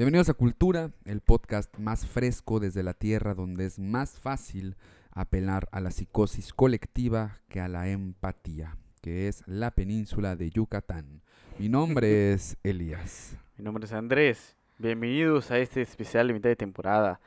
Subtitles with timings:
[0.00, 4.78] Bienvenidos a Cultura, el podcast más fresco desde la Tierra donde es más fácil
[5.10, 11.20] apelar a la psicosis colectiva que a la empatía, que es la península de Yucatán.
[11.58, 13.36] Mi nombre es Elías.
[13.58, 14.56] Mi nombre es Andrés.
[14.78, 17.20] Bienvenidos a este especial de mitad de temporada.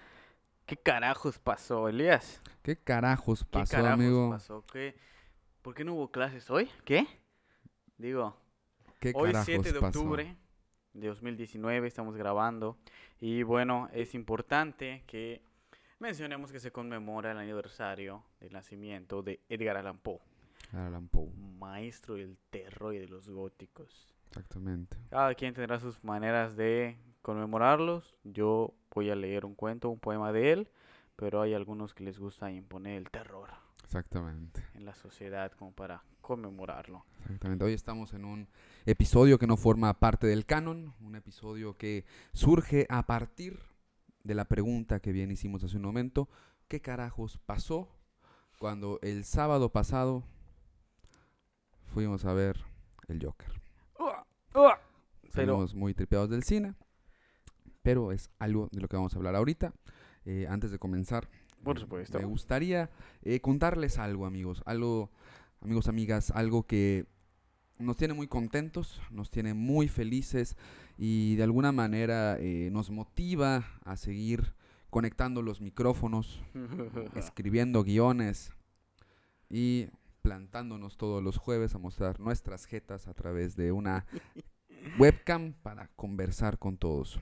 [0.65, 2.41] ¿Qué carajos pasó, Elías?
[2.63, 4.29] ¿Qué carajos ¿Qué pasó, carajos amigo?
[4.31, 4.65] pasó?
[4.73, 4.95] ¿Qué?
[5.61, 6.67] ¿Por qué no hubo clases hoy?
[6.85, 7.05] ¿Qué?
[7.99, 8.35] Digo,
[8.99, 10.17] ¿Qué hoy carajos 7 de pasó?
[10.93, 12.77] De 2019 estamos grabando
[13.19, 15.41] y bueno, es importante que
[15.99, 20.19] mencionemos que se conmemora el aniversario del nacimiento de Edgar Allan Poe,
[20.71, 24.07] Allan Poe, maestro del terror y de los góticos.
[24.27, 24.97] exactamente.
[25.09, 28.15] Cada quien tendrá sus maneras de conmemorarlos.
[28.23, 30.69] Yo voy a leer un cuento, un poema de él,
[31.15, 33.62] pero hay algunos que les gusta imponer el terror
[33.93, 34.63] Exactamente.
[34.73, 37.05] en la sociedad como para conmemorarlo.
[37.21, 37.63] Exactamente.
[37.63, 38.47] Hoy estamos en un
[38.87, 43.59] episodio que no forma parte del canon, un episodio que surge a partir
[44.23, 46.27] de la pregunta que bien hicimos hace un momento,
[46.67, 47.87] ¿qué carajos pasó
[48.57, 50.23] cuando el sábado pasado
[51.85, 52.65] fuimos a ver
[53.07, 53.61] el Joker?
[54.51, 54.79] Pero
[55.29, 56.73] Salimos muy tripeados del cine,
[57.83, 59.71] pero es algo de lo que vamos a hablar ahorita.
[60.25, 61.29] Eh, antes de comenzar,
[61.63, 62.19] Por supuesto.
[62.19, 62.89] me gustaría
[63.21, 65.09] eh, contarles algo, amigos, algo,
[65.61, 67.05] amigos, amigas, algo que
[67.79, 70.55] nos tiene muy contentos, nos tiene muy felices
[70.97, 74.53] y de alguna manera eh, nos motiva a seguir
[74.89, 76.41] conectando los micrófonos,
[77.15, 78.51] escribiendo guiones
[79.49, 79.87] y
[80.21, 84.05] plantándonos todos los jueves a mostrar nuestras jetas a través de una
[84.99, 87.19] webcam para conversar con todos.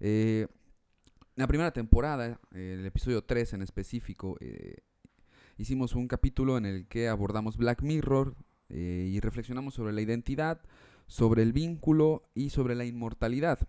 [0.00, 0.46] Eh,
[1.38, 4.78] la primera temporada, el episodio 3 en específico, eh,
[5.56, 8.34] hicimos un capítulo en el que abordamos Black Mirror
[8.70, 10.60] eh, y reflexionamos sobre la identidad,
[11.06, 13.60] sobre el vínculo y sobre la inmortalidad.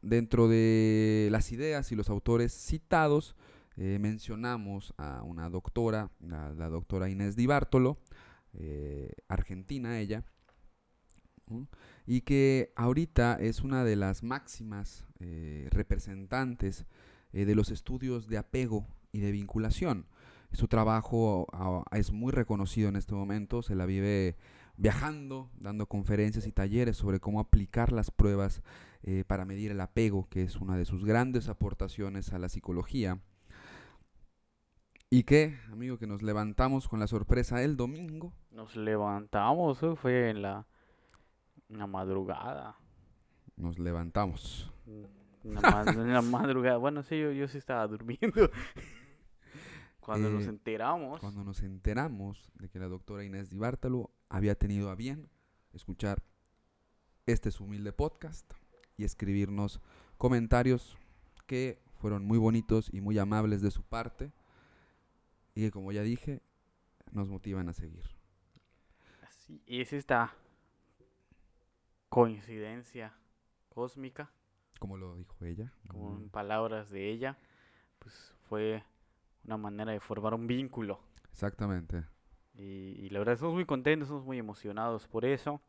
[0.00, 3.34] Dentro de las ideas y los autores citados,
[3.76, 7.98] eh, mencionamos a una doctora, la, doctora Inés Di Bartolo,
[9.26, 10.22] argentina ella.
[12.06, 16.86] Y que ahorita es una de las máximas eh, representantes
[17.32, 20.06] eh, de los estudios de apego y de vinculación.
[20.52, 24.36] Su trabajo ah, es muy reconocido en este momento, se la vive
[24.76, 28.62] viajando, dando conferencias y talleres sobre cómo aplicar las pruebas
[29.02, 33.20] eh, para medir el apego, que es una de sus grandes aportaciones a la psicología.
[35.08, 38.32] Y que, amigo, que nos levantamos con la sorpresa el domingo.
[38.50, 40.66] Nos levantamos, fue en la,
[41.78, 42.76] la madrugada.
[43.56, 44.70] Nos levantamos.
[45.44, 46.76] En la, ma- en la madrugada.
[46.76, 48.50] Bueno, sí, yo, yo sí estaba durmiendo.
[50.00, 51.20] Cuando nos Eh, enteramos.
[51.20, 55.28] cuando nos enteramos de que la doctora Inés Di Bartolo había tenido a bien
[55.72, 56.22] escuchar
[57.26, 58.52] este su humilde podcast
[58.96, 59.80] y escribirnos
[60.18, 60.98] comentarios
[61.46, 64.32] que fueron muy bonitos y muy amables de su parte
[65.54, 66.42] y que como ya dije
[67.12, 68.02] nos motivan a seguir.
[69.30, 70.34] Sí, y es esta
[72.12, 73.14] coincidencia
[73.70, 74.30] cósmica,
[74.78, 75.72] Como lo dijo ella.
[75.88, 77.38] como en mm, palabras de ella,
[77.98, 78.84] pues fue
[79.44, 81.00] una manera de formar un vínculo.
[81.30, 82.04] Exactamente.
[82.54, 82.62] Y,
[83.00, 85.62] y la verdad estamos muy contentos, estamos muy emocionados por eso.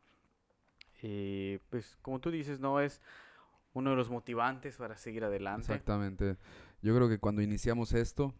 [1.02, 3.00] Y pues como tú dices, no es
[3.72, 5.62] uno de los motivantes para seguir adelante.
[5.72, 6.36] Exactamente.
[6.82, 8.34] Yo creo que cuando iniciamos esto,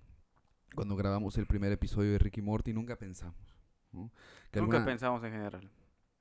[0.75, 3.57] cuando grabamos el primer episodio de Ricky Morty, nunca pensamos.
[3.93, 4.11] ¿no?
[4.51, 5.71] Que Nunca alguna- pensamos en general.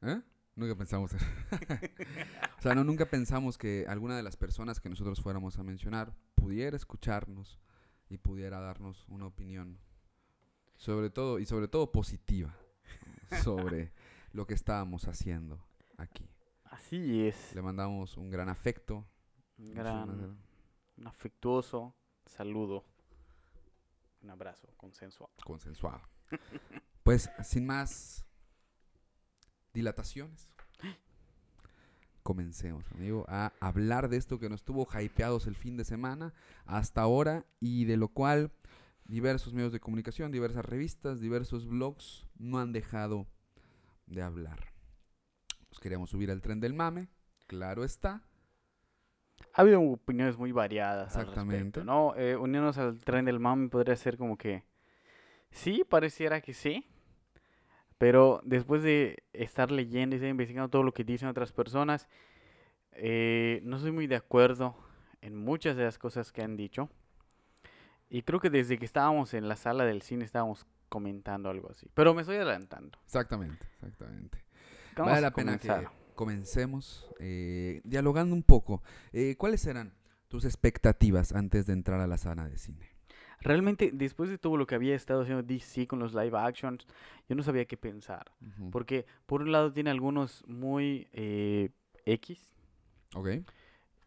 [0.01, 0.21] ¿Eh?
[0.55, 1.11] Nunca pensamos.
[2.59, 6.13] o sea, no, nunca pensamos que alguna de las personas que nosotros fuéramos a mencionar
[6.35, 7.59] pudiera escucharnos
[8.09, 9.79] y pudiera darnos una opinión.
[10.75, 12.55] Sobre todo, y sobre todo positiva,
[13.43, 13.93] sobre
[14.31, 15.65] lo que estábamos haciendo
[15.97, 16.29] aquí.
[16.65, 17.55] Así es.
[17.55, 19.07] Le mandamos un gran afecto.
[19.57, 20.37] Un un gran,
[20.97, 22.83] un afectuoso saludo.
[24.21, 25.33] Un abrazo consensuado.
[25.43, 26.01] consensuado.
[27.03, 28.25] Pues sin más
[29.73, 30.50] dilataciones,
[32.22, 36.33] comencemos, amigo, a hablar de esto que nos tuvo hypeados el fin de semana
[36.65, 38.51] hasta ahora y de lo cual
[39.06, 43.27] diversos medios de comunicación, diversas revistas, diversos blogs no han dejado
[44.07, 44.71] de hablar.
[45.69, 47.09] Nos queríamos subir al tren del mame,
[47.47, 48.21] claro está.
[49.56, 51.56] Ha habido opiniones muy variadas al Exactamente.
[51.56, 52.15] respecto, ¿no?
[52.15, 54.63] Eh, unirnos al tren del mame podría ser como que
[55.51, 56.88] sí, pareciera que sí,
[57.98, 62.07] pero después de estar leyendo y estar investigando todo lo que dicen otras personas,
[62.94, 64.75] eh, no soy muy de acuerdo
[65.22, 66.90] en muchas de las cosas que han dicho.
[68.10, 71.90] Y creo que desde que estábamos en la sala del cine estábamos comentando algo así.
[71.94, 73.00] Pero me estoy adelantando.
[73.06, 74.44] Exactamente, exactamente.
[74.95, 78.84] Vamos Vale a la pena que, comencemos eh, dialogando un poco.
[79.12, 79.94] Eh, ¿Cuáles eran
[80.28, 82.93] tus expectativas antes de entrar a la sala de cine?
[83.44, 86.86] Realmente, después de todo lo que había estado haciendo DC con los live actions,
[87.28, 88.31] yo no sabía qué pensar.
[88.72, 91.69] Porque, por un lado, tiene algunos muy eh,
[92.06, 92.50] X,
[93.16, 93.28] Ok.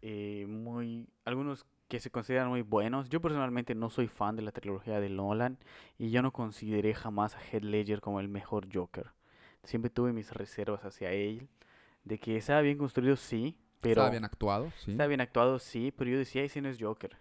[0.03, 3.09] eh, muy, algunos que se consideran muy buenos.
[3.09, 5.59] Yo personalmente no soy fan de la trilogía de Nolan
[5.99, 9.13] y yo no consideré jamás a Heath Ledger como el mejor Joker.
[9.63, 11.49] Siempre tuve mis reservas hacia él,
[12.05, 14.93] de que estaba bien construido, sí, pero Estaba bien actuado, sí.
[14.93, 17.17] está bien actuado, sí, pero yo decía, ese no es Joker.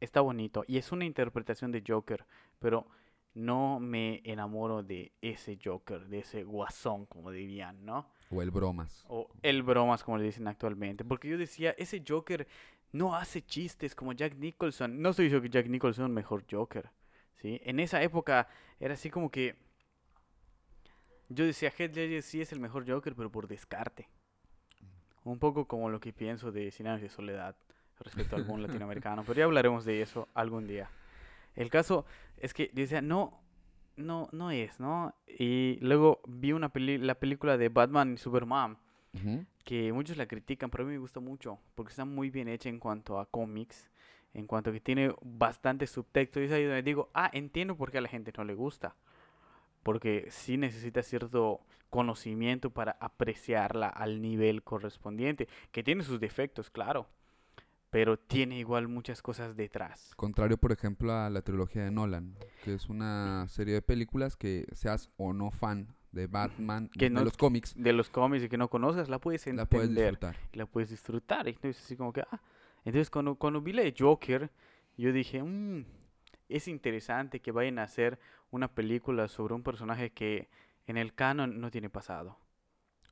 [0.00, 2.24] Está bonito y es una interpretación de Joker,
[2.58, 2.86] pero
[3.34, 8.08] no me enamoro de ese Joker, de ese guasón, como dirían, ¿no?
[8.30, 9.04] O el bromas.
[9.08, 11.04] O el bromas, como le dicen actualmente.
[11.04, 12.46] Porque yo decía, ese Joker
[12.92, 15.00] no hace chistes como Jack Nicholson.
[15.00, 16.90] No estoy diciendo que Jack Nicholson es un mejor Joker.
[17.36, 17.60] ¿sí?
[17.64, 18.48] En esa época
[18.78, 19.56] era así como que...
[21.28, 24.08] Yo decía, Heath Ledger sí es el mejor Joker, pero por descarte.
[25.22, 27.54] Un poco como lo que pienso de Cien años de soledad
[28.00, 29.22] respecto al boom latinoamericano.
[29.24, 30.90] Pero ya hablaremos de eso algún día.
[31.54, 32.04] El caso
[32.36, 33.40] es que yo decía, no,
[33.96, 35.14] no, no es, ¿no?
[35.26, 38.78] Y luego vi una peli la película de Batman y Superman,
[39.12, 39.44] Ujú.
[39.64, 42.68] que muchos la critican, pero a mí me gusta mucho, porque está muy bien hecha
[42.68, 43.90] en cuanto a cómics,
[44.32, 46.40] en cuanto a que tiene bastante subtexto.
[46.40, 48.94] Y es ahí donde digo, ah, entiendo por qué a la gente no le gusta.
[49.82, 57.08] Porque sí necesita cierto conocimiento para apreciarla al nivel correspondiente, que tiene sus defectos, claro,
[57.90, 60.12] pero tiene igual muchas cosas detrás.
[60.16, 64.66] Contrario, por ejemplo, a la trilogía de Nolan, que es una serie de películas que
[64.72, 68.48] seas o no fan de Batman, Que de no- los cómics, De los cómics y
[68.48, 69.68] que no conozcas, la puedes la entender.
[69.68, 70.36] puedes disfrutar.
[70.52, 71.46] la puedes disfrutar.
[71.48, 72.40] Y entonces así como que, ah.
[72.84, 74.50] Entonces cuando, cuando vi la de Joker,
[74.96, 75.84] yo dije, "Mm,
[76.48, 78.18] es interesante que vayan a hacer
[78.50, 80.48] una película sobre un personaje que
[80.86, 82.38] en el canon no tiene pasado.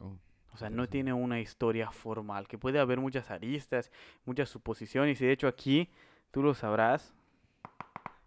[0.01, 0.17] Oh,
[0.53, 3.91] O sea, no tiene una historia formal, que puede haber muchas aristas,
[4.25, 5.21] muchas suposiciones.
[5.21, 5.89] Y de hecho aquí,
[6.31, 7.15] tú lo sabrás,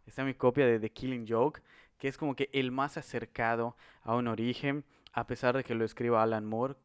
[0.05, 1.61] está mi copia de The Killing Joke,
[1.97, 4.83] que es como que el más acercado a un origen,
[5.13, 6.75] a pesar de que lo escriba Alan Moore.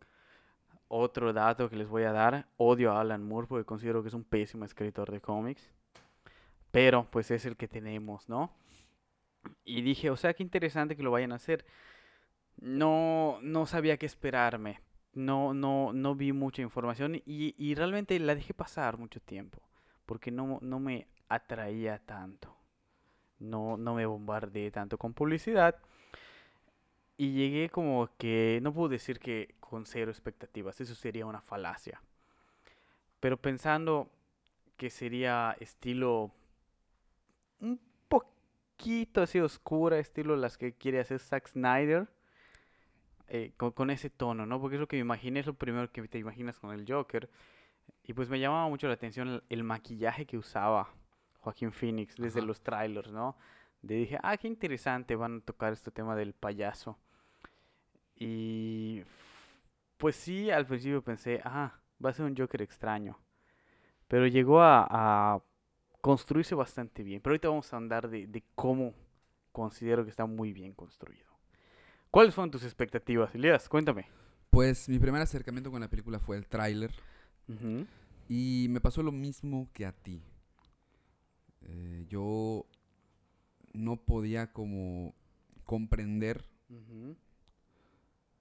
[0.88, 4.14] Otro dato que les voy a dar, odio a Alan Moore porque considero que es
[4.14, 5.70] un pésimo escritor de cómics.
[6.70, 8.52] Pero pues es el que tenemos, ¿no?
[9.64, 11.64] Y dije, o sea, qué interesante que lo vayan a hacer.
[12.58, 14.80] No, no sabía qué esperarme.
[15.16, 19.60] No, no, no vi mucha información y, y realmente la dejé pasar mucho tiempo.
[20.04, 22.54] Porque no, no me atraía tanto.
[23.38, 25.76] No, no me bombardeé tanto con publicidad.
[27.16, 32.02] Y llegué como que, no puedo decir que con cero expectativas, eso sería una falacia.
[33.20, 34.10] Pero pensando
[34.76, 36.30] que sería estilo
[37.60, 42.06] un poquito así oscura, estilo las que quiere hacer Zack Snyder,
[43.28, 44.61] eh, con, con ese tono, ¿no?
[44.61, 47.28] Porque es lo que me imaginé, es lo primero que te imaginas con el Joker.
[48.02, 50.88] Y pues me llamaba mucho la atención el, el maquillaje que usaba
[51.40, 52.46] Joaquín Phoenix desde Ajá.
[52.46, 53.37] los trailers, ¿no?
[53.82, 56.99] De dije, ah, qué interesante, van a tocar este tema del payaso.
[58.17, 59.02] Y
[59.96, 63.19] pues sí, al principio pensé, ah, va a ser un Joker extraño.
[64.08, 65.43] Pero llegó a, a
[66.00, 67.20] construirse bastante bien.
[67.20, 68.94] Pero ahorita vamos a andar de, de cómo
[69.52, 71.25] considero que está muy bien construido.
[72.10, 73.68] ¿Cuáles fueron tus expectativas, Elías?
[73.68, 74.06] Cuéntame.
[74.50, 76.90] Pues mi primer acercamiento con la película fue el tráiler
[78.28, 80.22] y me pasó lo mismo que a ti.
[81.62, 82.66] Eh, yo
[83.72, 85.14] no podía como
[85.64, 86.44] comprender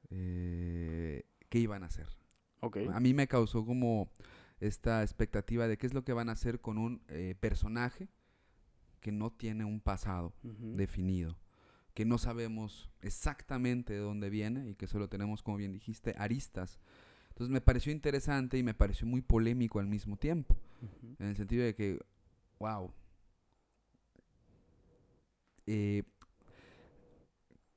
[0.10, 2.08] eh, qué iban a hacer.
[2.94, 4.10] A mí me causó como
[4.60, 8.10] esta expectativa de qué es lo que van a hacer con un eh, personaje
[9.02, 11.38] que no tiene un pasado definido,
[11.96, 16.78] que no sabemos exactamente de dónde viene y que solo tenemos, como bien dijiste, aristas.
[17.30, 20.58] Entonces me pareció interesante y me pareció muy polémico al mismo tiempo,
[21.20, 22.00] en el sentido de que,
[22.60, 22.94] wow,
[25.68, 26.04] eh,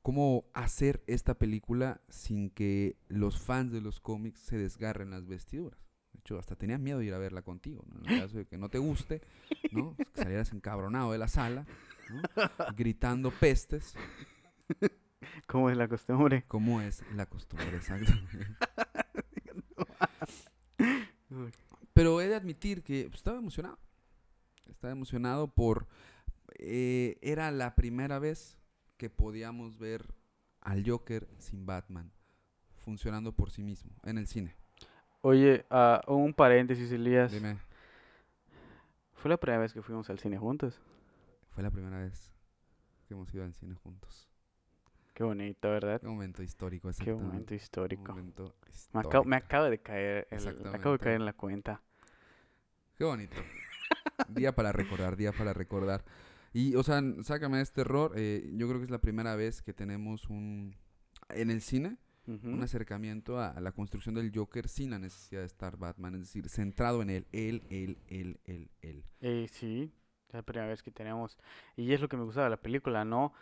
[0.02, 5.87] ¿cómo hacer esta película sin que los fans de los cómics se desgarren las vestiduras?
[6.18, 8.00] De hecho, hasta tenía miedo de ir a verla contigo, ¿no?
[8.04, 9.22] En el caso de que no te guste,
[9.70, 9.94] ¿no?
[9.96, 11.64] Que salieras encabronado de la sala,
[12.10, 12.22] ¿no?
[12.76, 13.94] Gritando pestes,
[15.46, 16.44] ¿Cómo es la costumbre?
[16.48, 18.46] como es la costumbre, exactamente.
[21.92, 23.78] Pero he de admitir que pues, estaba emocionado.
[24.68, 25.86] Estaba emocionado por...
[26.58, 28.58] eh, era la primera vez
[28.96, 30.14] que podíamos ver
[30.60, 32.12] al Joker sin Batman
[32.76, 34.56] funcionando por sí mismo en el cine.
[35.22, 37.32] Oye, ah, un paréntesis, Elías.
[37.32, 37.58] Dime,
[39.14, 40.80] ¿Fue la primera vez que fuimos al cine juntos?
[41.50, 42.30] fue la primera vez
[43.08, 44.28] que hemos ido al cine juntos.
[45.12, 46.00] Qué bonito, ¿verdad?
[46.00, 47.24] Qué momento histórico, Qué exactamente.
[47.24, 48.12] momento histórico.
[48.12, 48.54] Momento
[48.92, 49.70] Me acabo, me histórico.
[49.70, 50.98] de caer, el- acabo de Exactamente.
[51.04, 51.82] caer en la cuenta.
[52.96, 53.34] Qué bonito.
[54.28, 56.04] día para recordar, día para recordar.
[56.52, 58.12] Y, o sea, n- sácame de este error.
[58.14, 60.76] eh, yo creo que es la primera vez que tenemos un.
[61.30, 61.96] En el cine,
[62.28, 66.14] Un acercamiento a, a la construcción del Joker sin la necesidad de estar Batman.
[66.16, 67.26] Es decir, centrado en él.
[67.32, 69.04] Él, él, él, él, él.
[69.20, 69.90] Eh, sí,
[70.28, 71.38] es la primera vez que tenemos.
[71.76, 73.32] Y es lo que me gusta de la película, ¿no?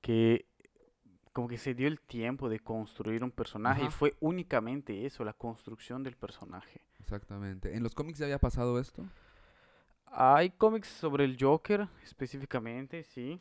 [0.00, 0.46] Que
[1.32, 5.32] como que se dio el tiempo de construir un personaje y fue únicamente eso, la
[5.32, 6.80] construcción del personaje.
[6.98, 7.76] Exactamente.
[7.76, 9.06] ¿En los cómics ya había pasado esto?
[10.06, 13.40] Hay cómics sobre el Joker específicamente, sí.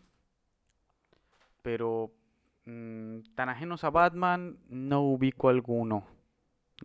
[1.61, 2.13] Pero
[2.69, 6.05] mm, tan ajenos a Batman, no ubico alguno.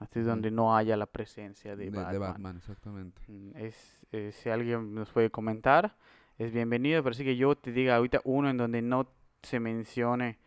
[0.00, 2.12] Así es donde no haya la presencia de, de Batman.
[2.12, 3.22] de Batman, exactamente.
[3.28, 5.96] Mm, Es, eh, si alguien nos puede comentar,
[6.36, 7.02] es bienvenido.
[7.02, 9.06] Pero sí que yo te diga ahorita uno en donde no
[9.42, 10.38] se mencione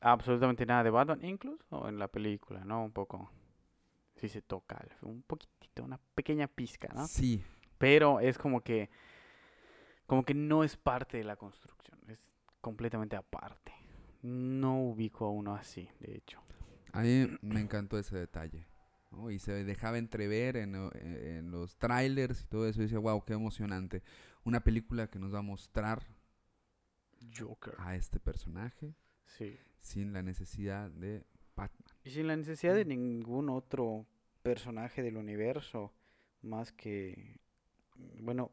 [0.00, 2.84] absolutamente nada de Batman, incluso en la película, ¿no?
[2.84, 3.30] Un poco,
[4.14, 7.06] si se toca, un poquitito, una pequeña pizca, ¿no?
[7.06, 7.42] Sí,
[7.78, 8.90] Pero es como que,
[10.06, 12.22] como que no es parte de la construcción, es
[12.60, 13.72] completamente aparte.
[14.26, 16.40] No ubico a uno así, de hecho.
[16.92, 18.66] A mí me encantó ese detalle.
[19.12, 19.30] ¿no?
[19.30, 22.80] Y se dejaba entrever en, o- e- en los trailers y todo eso.
[22.80, 24.02] Y decía, wow, qué emocionante.
[24.44, 26.02] Una película que nos va a mostrar
[27.38, 27.74] Joker.
[27.78, 28.94] a este personaje
[29.26, 29.56] Sí.
[29.80, 31.88] sin la necesidad de Batman.
[32.04, 34.06] Y sin la necesidad de ningún otro
[34.42, 35.92] personaje del universo,
[36.42, 37.40] más que,
[38.20, 38.50] bueno,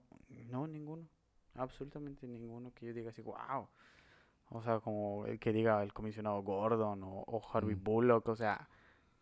[0.49, 1.07] no, ninguno,
[1.55, 3.67] absolutamente ninguno que yo diga así, wow.
[4.49, 7.83] O sea, como el que diga el comisionado Gordon o, o Harvey Mm.
[7.83, 8.67] Bullock, o sea,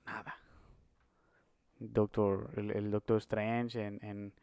[0.06, 0.36] nada.
[1.80, 4.34] Doctor, el, el Doctor Strange en, en,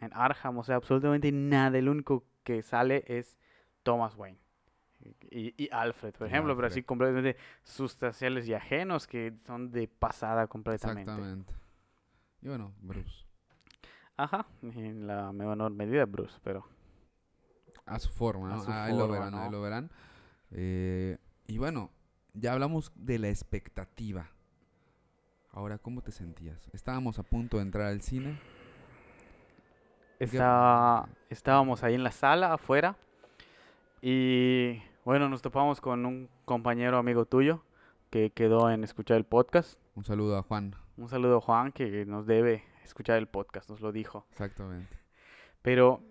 [0.00, 1.76] en Arkham, o sea, absolutamente nada.
[1.78, 3.38] El único que sale es
[3.82, 4.38] Thomas Wayne.
[5.30, 10.46] Y, y Alfred, por ejemplo, pero así completamente sustanciales y ajenos que son de pasada
[10.46, 11.02] completamente.
[11.10, 11.54] Exactamente.
[12.42, 13.24] Y bueno, Bruce.
[14.16, 16.66] Ajá, en la menor medida Bruce, pero
[17.88, 18.64] A su forma, A ¿no?
[18.72, 19.50] ahí lo forma, verán, ahí ¿no?
[19.50, 19.90] lo verán.
[20.50, 21.90] Eh, y bueno,
[22.34, 24.30] ya hablamos de la expectativa.
[25.52, 26.68] Ahora, ¿cómo te sentías?
[26.72, 28.38] Estábamos a punto de entrar al cine.
[30.18, 32.96] está, estábamos ahí en la sala afuera
[34.00, 37.62] y bueno, nos topamos con un compañero amigo tuyo
[38.10, 39.78] que quedó en escuchar el podcast.
[39.94, 40.76] Un saludo a Juan.
[40.96, 44.26] Un saludo a Juan que nos debe escuchar el podcast, nos lo dijo.
[44.30, 44.96] Exactamente.
[45.62, 46.02] Pero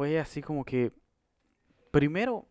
[0.00, 0.92] fue así como que,
[1.90, 2.46] primero,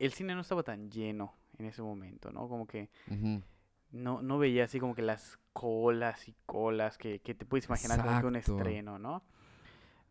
[0.00, 2.48] el cine no estaba tan lleno en ese momento, ¿no?
[2.48, 2.88] Como que
[3.92, 7.98] no, no veía así como que las colas y colas que, que te puedes imaginar
[7.98, 9.22] como que un estreno, ¿no?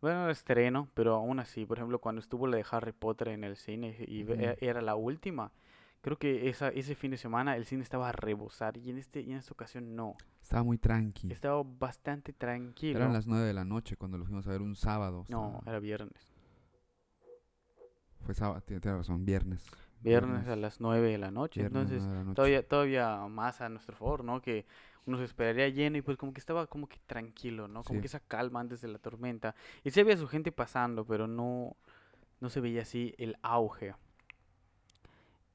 [0.00, 3.44] Bueno, era estreno, pero aún así, por ejemplo, cuando estuvo la de Harry Potter en
[3.44, 4.24] el cine y
[4.60, 5.52] era la última,
[6.00, 9.20] creo que esa, ese fin de semana el cine estaba a rebosar y en, este,
[9.20, 10.16] y en esta ocasión no.
[10.40, 11.30] Estaba muy tranqui.
[11.30, 13.00] Estaba bastante tranquilo.
[13.00, 15.26] Eran las 9 de la noche cuando lo fuimos a ver un sábado.
[15.28, 16.32] No, estaba- era viernes.
[18.28, 19.64] Fue sábado, tienes razón, viernes.
[20.02, 21.60] Viernes a las 9 de la noche.
[21.62, 22.34] viernes, Entonces, la noche.
[22.34, 24.42] todavía, todavía más a nuestro favor, ¿no?
[24.42, 24.66] Que
[25.06, 27.82] uno se esperaría lleno y pues como que estaba como que tranquilo, ¿no?
[27.84, 28.00] Como Sí.
[28.02, 29.54] que esa calma antes de la tormenta.
[29.82, 31.74] Y sí había su gente pasando, pero no,
[32.40, 33.94] no se veía así el auge.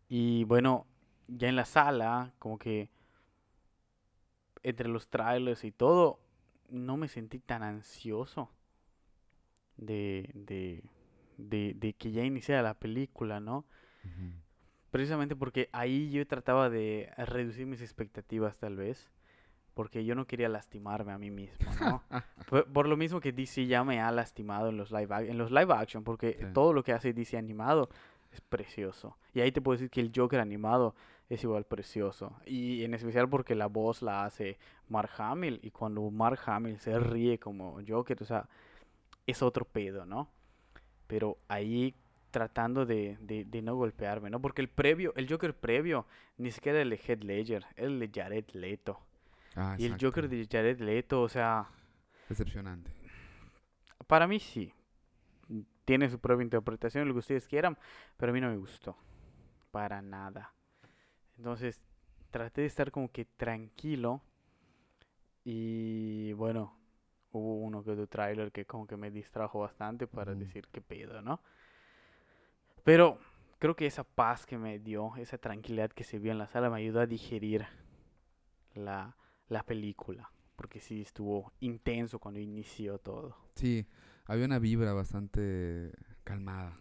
[0.09, 0.87] Y bueno,
[1.27, 2.89] ya en la sala, como que
[4.63, 6.19] entre los trailers y todo,
[6.69, 8.49] no me sentí tan ansioso
[9.77, 10.83] de, de,
[11.37, 13.65] de, de que ya iniciara la película, ¿no?
[14.91, 19.09] Precisamente porque ahí yo trataba de reducir mis expectativas tal vez,
[19.73, 22.03] porque yo no quería lastimarme a mí mismo, ¿no?
[22.49, 25.49] por, por lo mismo que DC ya me ha lastimado en los live, en los
[25.51, 26.45] live action, porque Sí.
[26.53, 27.89] todo lo que hace DC animado
[28.31, 29.17] es precioso.
[29.33, 30.93] Y ahí te puedo decir que el Joker animado
[31.29, 32.35] es igual precioso.
[32.45, 34.59] Y en especial porque la voz la hace
[34.89, 38.47] Mark Hamill, y cuando Mark Hamill se ríe como Joker, o sea,
[39.25, 40.29] es otro pedo, ¿no?
[41.07, 41.95] Pero ahí
[42.31, 44.41] tratando de, de, de no golpearme, ¿no?
[44.41, 46.07] Porque el previo, el Joker previo,
[46.37, 48.99] ni siquiera el de Heath Ledger, el de Jared Leto.
[49.55, 49.97] Ah, Y el.
[50.01, 51.69] Joker de Jared Leto, o sea,
[52.29, 52.91] Decepcionante.
[54.07, 54.73] para mí sí.
[55.85, 57.77] Tiene su propia interpretación, lo que ustedes quieran,
[58.17, 58.97] pero a mí no me gustó.
[59.71, 60.53] Para nada.
[61.37, 61.81] Entonces,
[62.31, 64.21] traté de estar como que tranquilo.
[65.43, 66.77] Y bueno,
[67.33, 70.41] hubo uno que otro tráiler que como que me distrajo bastante para Ujú.
[70.41, 71.41] decir qué pedo, ¿no?
[72.83, 73.17] Pero
[73.59, 76.69] creo que esa paz que me dio, esa tranquilidad que se vio en la sala
[76.69, 77.65] me ayudó a digerir
[78.75, 79.15] la,
[79.49, 80.29] la película.
[80.55, 83.35] Porque sí estuvo intenso cuando inició todo.
[83.55, 83.87] Sí,
[84.25, 85.91] había una vibra bastante
[86.23, 86.77] calmada.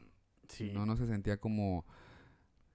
[0.49, 0.71] Sí.
[0.75, 1.87] No, no se sentía como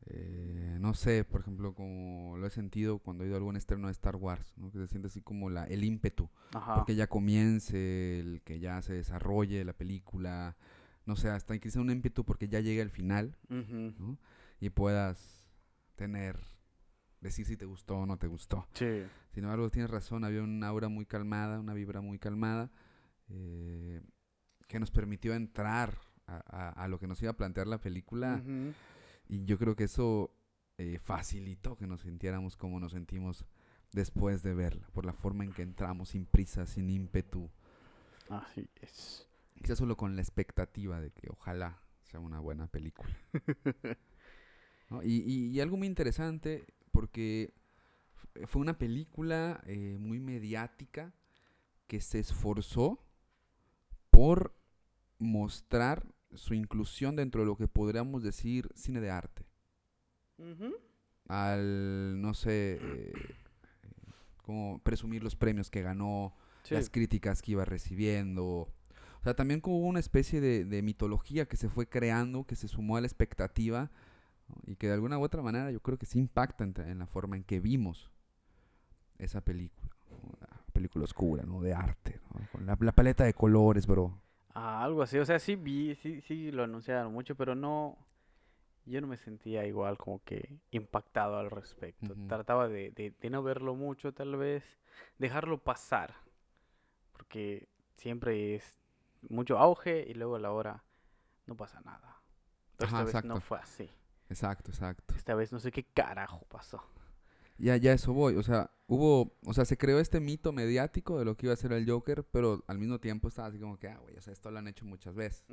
[0.10, 3.88] eh, no sé, por ejemplo, como lo he sentido cuando he ido a algún estreno
[3.88, 4.72] de Star Wars, ¿no?
[4.72, 6.76] que se siente así como la, el ímpetu, Ajá.
[6.76, 10.56] porque ya comience, el que ya se desarrolle la película,
[11.06, 13.38] no sé, hasta quizá un ímpetu porque ya llegue al final
[14.60, 15.46] y puedas
[15.96, 16.38] tener,
[17.22, 18.68] decir si te gustó o no te gustó.
[18.74, 19.04] Sí.
[19.34, 22.72] Sin embargo, tienes razón, había una aura muy calmada, una vibra muy calmada,
[23.30, 24.02] eh,
[24.68, 25.98] que nos permitió entrar
[26.28, 28.42] a, a- a lo que nos iba a plantear la película.
[29.27, 30.31] Y yo creo que eso
[30.77, 33.46] eh, facilitó que nos sintiéramos como nos sentimos
[33.91, 37.50] después de verla, por la forma en que entramos, sin prisa, sin ímpetu,
[38.29, 39.27] Así es.
[39.55, 43.15] quizás solo con la expectativa de que ojalá sea una buena película.
[44.89, 45.03] ¿no?
[45.03, 47.53] Y, y- y algo muy interesante, porque
[48.46, 51.13] fue una película eh, muy mediática
[51.88, 53.03] que se esforzó
[54.10, 54.53] por
[55.19, 59.46] mostrar su inclusión dentro de lo que podríamos decir cine de arte.
[61.27, 63.13] Al, no sé, eh,
[64.43, 66.74] como presumir los premios que ganó, Sí.
[66.74, 68.43] las críticas que iba recibiendo.
[68.46, 72.67] O sea, también como una especie de, de mitología que se fue creando, que se
[72.67, 73.89] sumó a la expectativa
[74.65, 77.07] y que de alguna u otra manera yo creo que sí impacta en, en la
[77.07, 78.12] forma en que vimos
[79.17, 79.89] esa película.
[80.12, 80.17] ¿no?
[80.38, 81.62] Una película oscura, ¿no?
[81.62, 82.48] De arte, ¿no?
[82.51, 84.17] Con la, la paleta de colores, bro.
[84.60, 87.96] Ah, algo así, o sea, sí vi, sí, sí lo anunciaron mucho, pero no,
[88.86, 92.14] yo no me sentía igual como que impactado al respecto.
[92.14, 92.28] Ujú.
[92.28, 94.64] Trataba de, de, de no verlo mucho, tal vez,
[95.20, 96.16] dejarlo pasar,
[97.14, 98.80] porque siempre es
[99.30, 100.84] mucho auge y luego a la hora
[101.46, 102.22] no pasa nada.
[102.78, 103.42] Pero Ajá, esta vez no exacto.
[103.42, 103.90] fue así.
[104.30, 105.14] Exacto, exacto.
[105.16, 106.84] Esta vez no sé qué carajo pasó.
[107.58, 108.36] Ya, ya eso voy.
[108.36, 111.58] O sea, hubo, o sea, se creó este mito mediático de lo que iba a
[111.58, 114.34] ser el Joker, pero al mismo tiempo estaba así como que, ah, güey, o sea,
[114.34, 115.46] esto lo han hecho muchas veces.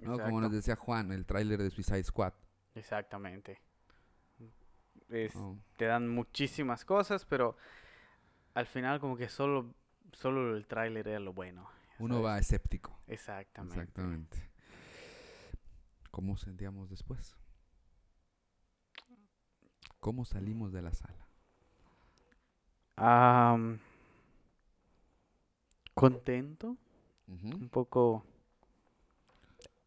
[0.00, 0.18] ¿no?
[0.18, 2.32] Como nos decía Juan, el tráiler de Suicide Squad.
[2.74, 3.60] Exactamente.
[5.08, 5.58] Es- ¿no?
[5.76, 7.56] te dan muchísimas cosas, pero
[8.54, 9.74] al final como que solo,
[10.12, 11.68] solo el tráiler era lo bueno.
[11.98, 12.98] Uno va escéptico.
[13.06, 13.80] Exactamente.
[13.80, 14.50] Exactamente.
[16.10, 17.36] ¿Cómo sentíamos después?
[20.00, 21.25] ¿Cómo salimos de la sala?
[22.96, 23.78] Am,
[25.94, 26.76] contento,
[27.28, 28.24] Ujú, un poco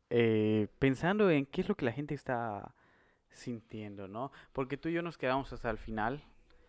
[0.10, 2.74] eh, pensando en qué es lo que la gente está
[3.32, 4.32] sintiendo, ¿no?
[4.54, 6.24] Porque tú y yo nos quedamos hasta el final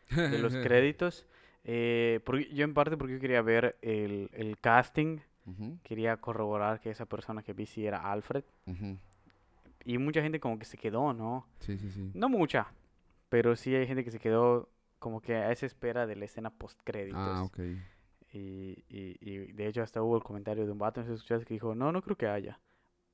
[0.09, 1.27] de los créditos.
[1.65, 6.81] eh, porque- yo en parte porque yo quería ver el, el casting, Ujú, quería corroborar
[6.81, 8.45] que esa persona que vi sí era Alfred.
[8.67, 8.97] ujú.
[9.85, 11.47] Y mucha gente como que se quedó, ¿no?
[11.61, 12.11] Sí, sí, sí.
[12.15, 12.73] No mucha,
[13.29, 14.69] pero sí hay gente que se quedó
[15.01, 17.19] como que a esa espera de la escena post créditos.
[17.21, 17.59] Ah, ok.
[18.33, 21.55] y, y, y de hecho hasta hubo el comentario de un vato, si escuchaste, que
[21.55, 22.61] dijo, no, no creo que haya,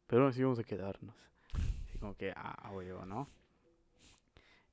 [0.07, 1.17] pero así vamos a quedarnos.
[1.89, 3.27] Así como que, ah, huevo, ¿no?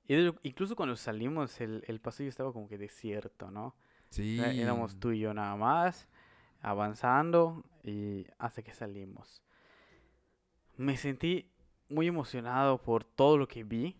[0.06, 3.74] Y de hecho, incluso cuando salimos, el, el pasillo estaba como que desierto, ¿no?
[4.10, 4.38] Sí.
[4.38, 6.10] Era- Éramos tú y yo nada más,
[6.62, 9.42] avanzando y hasta que salimos.
[10.76, 11.50] Me sentí
[11.88, 13.96] muy emocionado por todo lo que vi,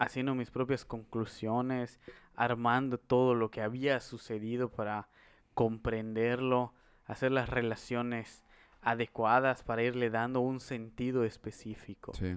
[0.00, 2.00] haciendo mis propias conclusiones,
[2.34, 5.08] armando todo lo que había sucedido para
[5.54, 6.72] comprenderlo,
[7.06, 8.44] hacer las relaciones
[8.82, 12.12] adecuadas para irle dando un sentido específico.
[12.14, 12.36] Sí.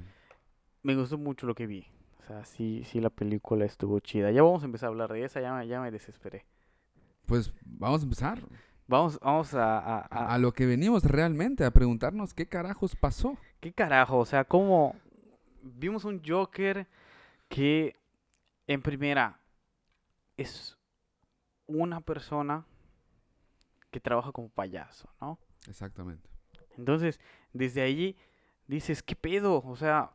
[0.83, 1.87] Me gustó mucho lo que vi.
[2.19, 4.29] O sea, sí, sí la película estuvo chida.
[4.31, 6.45] Ya vamos a empezar a hablar de esa, ya me, ya me desesperé.
[7.25, 8.39] Pues vamos a empezar.
[8.87, 12.95] Vamos, vamos a, a- A, a- a lo que venimos realmente, a preguntarnos qué carajos
[12.97, 13.37] pasó.
[13.61, 14.19] ¿Qué carajo?
[14.19, 14.95] O sea, ¿cómo
[15.61, 16.85] vimos un Joker
[17.53, 17.95] que
[18.65, 19.39] en primera
[20.37, 20.75] es
[21.67, 22.65] una persona
[23.91, 25.37] que trabaja como payaso, ¿no?
[25.67, 26.27] Exactamente.
[26.79, 27.19] Entonces,
[27.51, 28.17] desde allí
[28.65, 29.61] dices, ¿qué pedo?
[29.63, 30.13] O sea,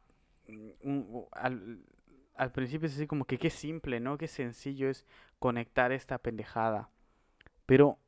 [0.49, 1.85] mm, al,
[2.35, 4.19] al principio es así como que qué simple, ¿no?
[4.19, 5.07] Qué sencillo es
[5.39, 6.91] conectar esta pendejada.
[7.67, 8.01] Pero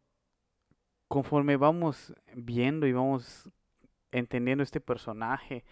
[1.07, 3.49] conforme vamos viendo y vamos
[4.11, 5.63] entendiendo este personaje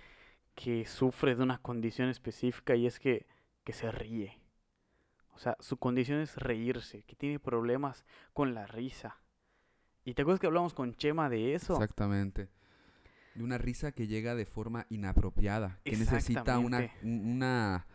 [0.55, 3.27] que sufre de una condición específica y es que,
[3.69, 4.41] que se ríe.
[5.35, 9.21] O sea, su condición es reírse, que tiene problemas con la risa.
[10.07, 11.75] ¿Y te acuerdas que hablamos con Chema de eso?
[11.75, 12.49] Exactamente.
[13.35, 17.87] De una risa que llega de forma inapropiada, que necesita una, una,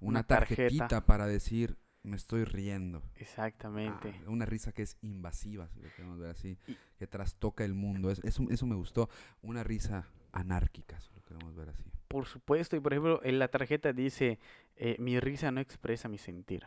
[0.00, 0.62] una tarjeta.
[0.64, 3.00] tarjetita para decir, me estoy riendo.
[3.14, 4.20] Exactamente.
[4.26, 7.74] Ah, una risa que es invasiva, si lo queremos ver así, Y- que trastoca el
[7.74, 8.10] mundo.
[8.10, 9.08] Es- eso, eso me gustó.
[9.42, 11.84] Una risa anárquica, si lo queremos ver así.
[12.08, 14.38] Por supuesto, y por ejemplo, en la tarjeta dice,
[14.76, 16.66] eh, mi risa no expresa mi sentir,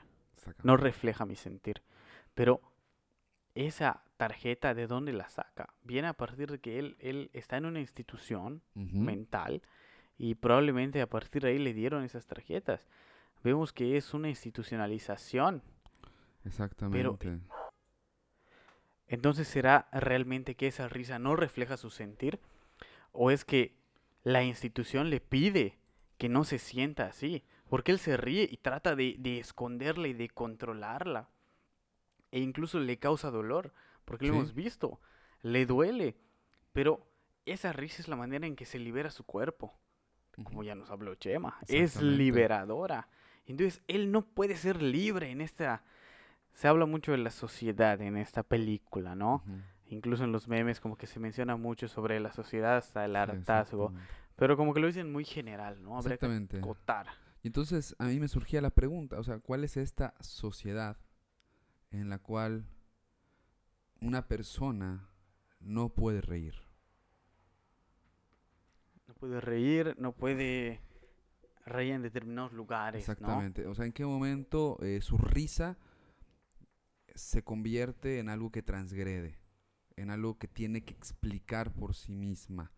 [0.64, 1.82] no refleja mi sentir.
[2.34, 2.62] Pero
[3.56, 5.74] esa tarjeta, ¿de dónde la saca?
[5.84, 9.62] Viene a partir de que él, él está en una institución mental
[10.18, 12.86] y probablemente a partir de ahí le dieron esas tarjetas.
[13.44, 15.62] vemos que es una institucionalización.
[16.46, 17.40] Exactamente.
[19.08, 22.40] entonces, ¿será realmente que esa risa no refleja su sentir?
[23.14, 23.78] ¿O es que
[24.24, 25.80] la institución le pide
[26.18, 27.46] que no se sienta así?
[27.70, 31.30] Porque él se ríe y trata de, de esconderla y de controlarla.
[32.32, 33.74] E incluso le causa dolor,
[34.06, 35.00] porque lo hemos visto.
[35.42, 36.18] Le duele.
[36.74, 37.08] Pero
[37.46, 39.78] esa risa es la manera en que se libera su cuerpo.
[40.44, 41.58] Como ya nos habló Chema.
[41.68, 43.08] Es liberadora.
[43.46, 45.84] Entonces, él no puede ser libre en esta...
[46.54, 49.44] Se habla mucho de la sociedad en esta película, ¿no?
[49.94, 53.94] Incluso en los memes como que se menciona mucho sobre la sociedad hasta el hartazgo.
[54.36, 55.98] Pero como que lo dicen muy general, ¿no?
[55.98, 56.60] Habría exactamente.
[56.60, 56.74] Que
[57.44, 60.98] Y entonces a mí me surgía la pregunta, o sea, ¿cuál es esta sociedad
[61.92, 62.66] en la cual
[64.02, 65.08] una persona
[65.60, 66.56] no puede reír?
[69.08, 70.82] No puede reír, no puede
[71.66, 73.00] reír en determinados lugares.
[73.00, 73.68] Exactamente.
[73.68, 75.78] O sea, ¿en qué momento eh, su risa
[77.14, 79.43] se convierte en algo que transgrede?
[79.96, 82.72] En algo que tiene que explicar por sí misma.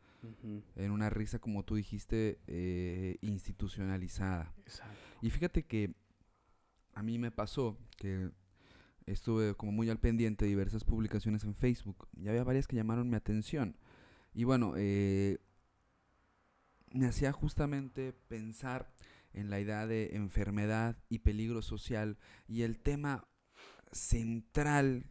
[0.76, 4.54] En una risa, como tú dijiste, eh, institucionalizada.
[5.22, 5.94] Y fíjate que
[6.94, 8.32] a mí me pasó que
[9.06, 13.10] estuve como muy al pendiente de diversas publicaciones en Facebook y había varias que llamaron
[13.10, 13.78] mi atención.
[14.34, 15.38] Y bueno, eh,
[16.92, 18.92] me hacía justamente pensar
[19.34, 23.28] en la idea de enfermedad y peligro social y el tema
[23.92, 25.06] central,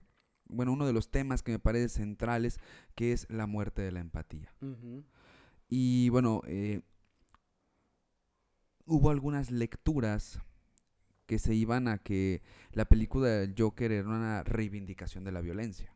[0.47, 2.61] bueno, uno de los temas que me parece centrales,
[2.95, 4.53] que es la muerte de la empatía.
[5.69, 6.83] Y bueno, eh,
[8.87, 10.41] hubo algunas lecturas
[11.27, 15.95] que se iban a que la película del Joker era una reivindicación de la violencia,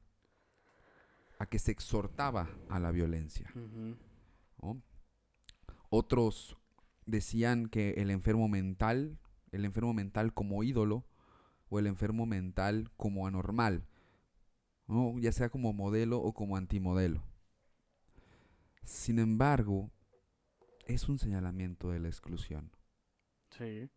[1.38, 3.52] a que se exhortaba a la violencia.
[5.90, 6.56] Otros
[7.06, 9.18] decían que el enfermo mental,
[9.52, 11.06] el enfermo mental como ídolo
[11.68, 13.86] o el enfermo mental como anormal,
[15.18, 17.22] ya sea como modelo o como antimodelo.
[18.84, 19.90] Sin embargo,
[20.86, 22.70] es un señalamiento de la exclusión.
[23.50, 23.90] Sí,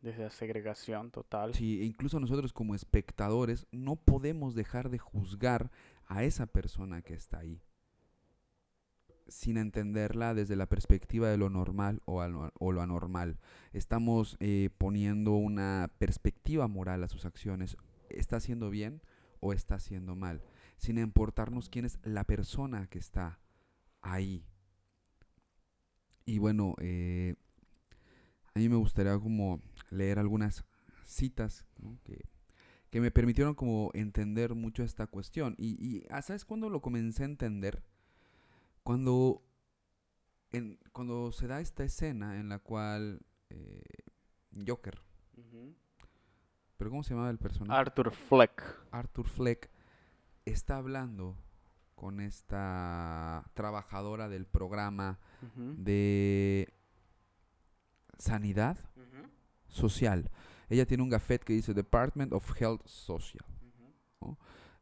[0.00, 1.54] desde la segregación total.
[1.54, 5.70] Sí, e incluso nosotros como espectadores no podemos dejar de juzgar
[6.06, 7.60] a esa persona que está ahí
[9.28, 13.38] sin entenderla desde la perspectiva de lo normal o, lo anormal.
[13.72, 17.76] Estamos eh, poniendo una perspectiva moral a sus acciones.
[18.08, 19.02] ¿Está haciendo bien
[19.40, 20.42] o está haciendo mal?
[20.76, 23.40] Sin importarnos quién es la persona que está
[24.00, 24.44] ahí.
[26.24, 27.36] Y bueno, eh,
[28.54, 30.64] a mí me gustaría como leer algunas
[31.04, 31.66] citas
[32.04, 32.28] que,
[33.00, 35.54] me permitieron como entender mucho esta cuestión.
[35.58, 37.82] Y, y ah, ¿sabes cuándo lo comencé a entender?
[38.82, 39.42] Cuando,
[40.92, 43.20] cuando se da esta escena en la cual
[43.50, 43.82] eh,
[44.66, 45.00] Joker,
[46.78, 47.78] pero ¿cómo se llamaba el personaje?
[47.78, 48.62] Arthur Fleck.
[48.92, 49.70] Arthur Fleck
[50.46, 51.36] está hablando
[51.96, 55.18] con esta trabajadora del programa
[55.56, 56.72] de
[58.18, 58.78] sanidad
[59.66, 60.30] social.
[60.68, 63.44] Ella tiene un gafet que dice Department of Health Social.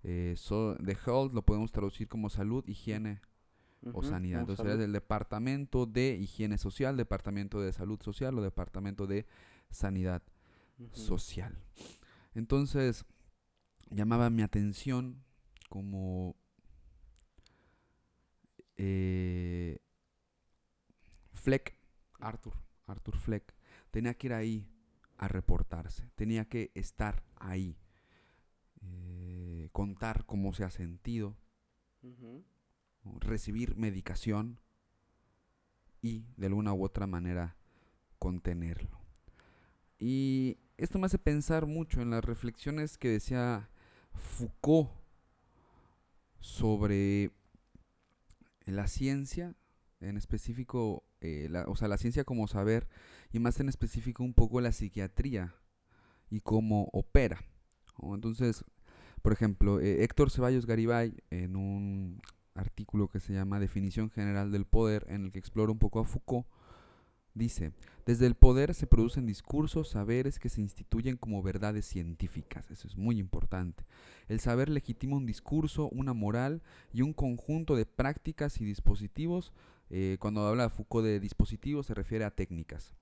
[0.03, 0.37] Eh,
[0.79, 3.23] de health lo podemos traducir como salud, higiene
[3.95, 4.41] o sanidad.
[4.41, 9.27] Entonces es del Departamento de Higiene Social, Departamento de Salud Social o Departamento de
[9.71, 10.23] Sanidad
[10.93, 11.59] Social.
[12.35, 13.05] Entonces
[13.91, 15.25] llamaba mi atención
[15.69, 16.37] como
[18.77, 19.79] eh,
[21.33, 21.77] Fleck,
[22.19, 22.55] Arthur,
[22.87, 23.55] Arthur Fleck,
[23.91, 24.69] tenía que ir ahí
[25.17, 27.79] a reportarse, tenía que estar ahí,
[28.83, 31.37] eh, contar cómo se ha sentido,
[33.21, 34.61] recibir medicación
[36.03, 37.57] y de alguna u otra manera
[38.19, 39.01] contenerlo.
[39.99, 43.71] Y esto me hace pensar mucho en las reflexiones que decía
[44.13, 44.91] Foucault
[46.39, 47.31] sobre
[48.67, 49.55] la ciencia,
[50.01, 52.89] en específico, eh, o sea, la ciencia como saber,
[53.33, 55.55] y más en específico un poco la psiquiatría
[56.31, 57.41] y cómo opera.
[58.03, 58.65] Entonces,
[59.23, 62.21] por ejemplo, eh, Héctor Ceballos Garibay, en un
[62.55, 66.05] artículo que se llama Definición General del Poder, en el que explora un poco a
[66.05, 66.47] Foucault,
[67.37, 67.73] dice,
[68.05, 72.71] desde el poder se producen discursos, saberes que se instituyen como verdades científicas.
[72.71, 73.85] Eso es muy importante.
[74.29, 79.53] El saber legitima un discurso, una moral y un conjunto de prácticas y dispositivos.
[79.91, 82.95] Eh, cuando habla Foucault de dispositivos se refiere a técnicas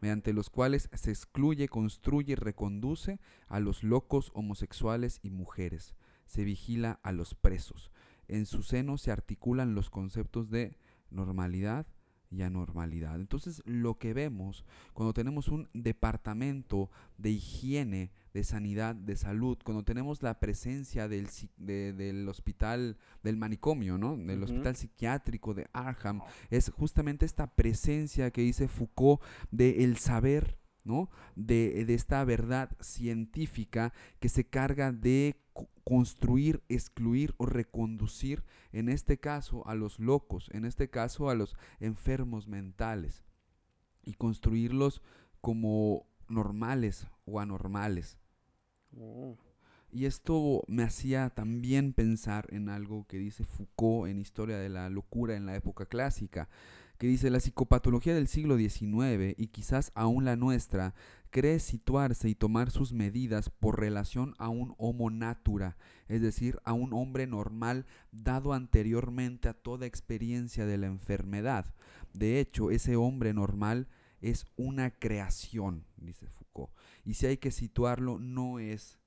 [0.00, 5.94] mediante los cuales se excluye, construye y reconduce a los locos homosexuales y mujeres.
[6.24, 7.90] Se vigila a los presos
[8.30, 10.76] en su seno se articulan los conceptos de
[11.10, 11.86] normalidad,
[12.30, 13.16] y anormalidad.
[13.16, 19.82] Entonces lo que vemos cuando tenemos un departamento de higiene, de sanidad, de salud, cuando
[19.82, 24.16] tenemos la presencia del, del hospital, del manicomio, ¿no?
[24.16, 30.56] Del hospital psiquiátrico de Arham, es justamente esta presencia que dice Foucault de el saber,
[30.84, 31.10] ¿no?
[31.34, 35.36] De, de esta verdad científica que se carga de
[35.90, 41.56] construir, excluir o reconducir, en este caso, a los locos, en este caso, a los
[41.80, 43.24] enfermos mentales,
[44.04, 45.02] y construirlos
[45.40, 48.18] como normales o anormales.
[48.96, 49.36] Oh.
[49.90, 54.90] Y esto me hacía también pensar en algo que dice Foucault en Historia de la
[54.90, 56.48] Locura en la época clásica,
[57.00, 60.94] que dice la psicopatología del siglo XIX y quizás aún la nuestra
[61.30, 66.74] cree situarse y tomar sus medidas por relación a un homo natura, es decir, a
[66.74, 71.74] un hombre normal dado anteriormente a toda experiencia de la enfermedad.
[72.12, 73.88] De hecho, ese hombre normal
[74.20, 76.70] es una creación, dice Foucault,
[77.06, 78.98] y si hay que situarlo no es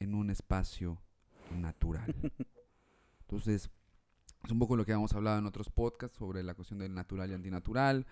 [0.00, 1.00] en un espacio
[1.50, 2.14] natural.
[3.20, 3.70] Entonces,
[4.46, 7.30] es un poco lo que hemos hablado en otros podcasts sobre la cuestión del natural
[7.30, 8.06] y antinatural,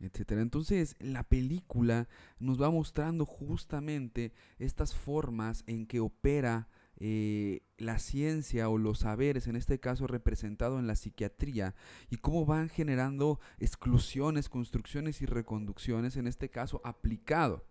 [0.00, 0.40] etcétera.
[0.40, 8.68] Entonces, la película nos va mostrando justamente estas formas en que opera eh, la ciencia
[8.68, 11.74] o los saberes, en este caso representado en la psiquiatría,
[12.08, 17.66] y cómo van generando exclusiones, construcciones y reconducciones, en este caso aplicado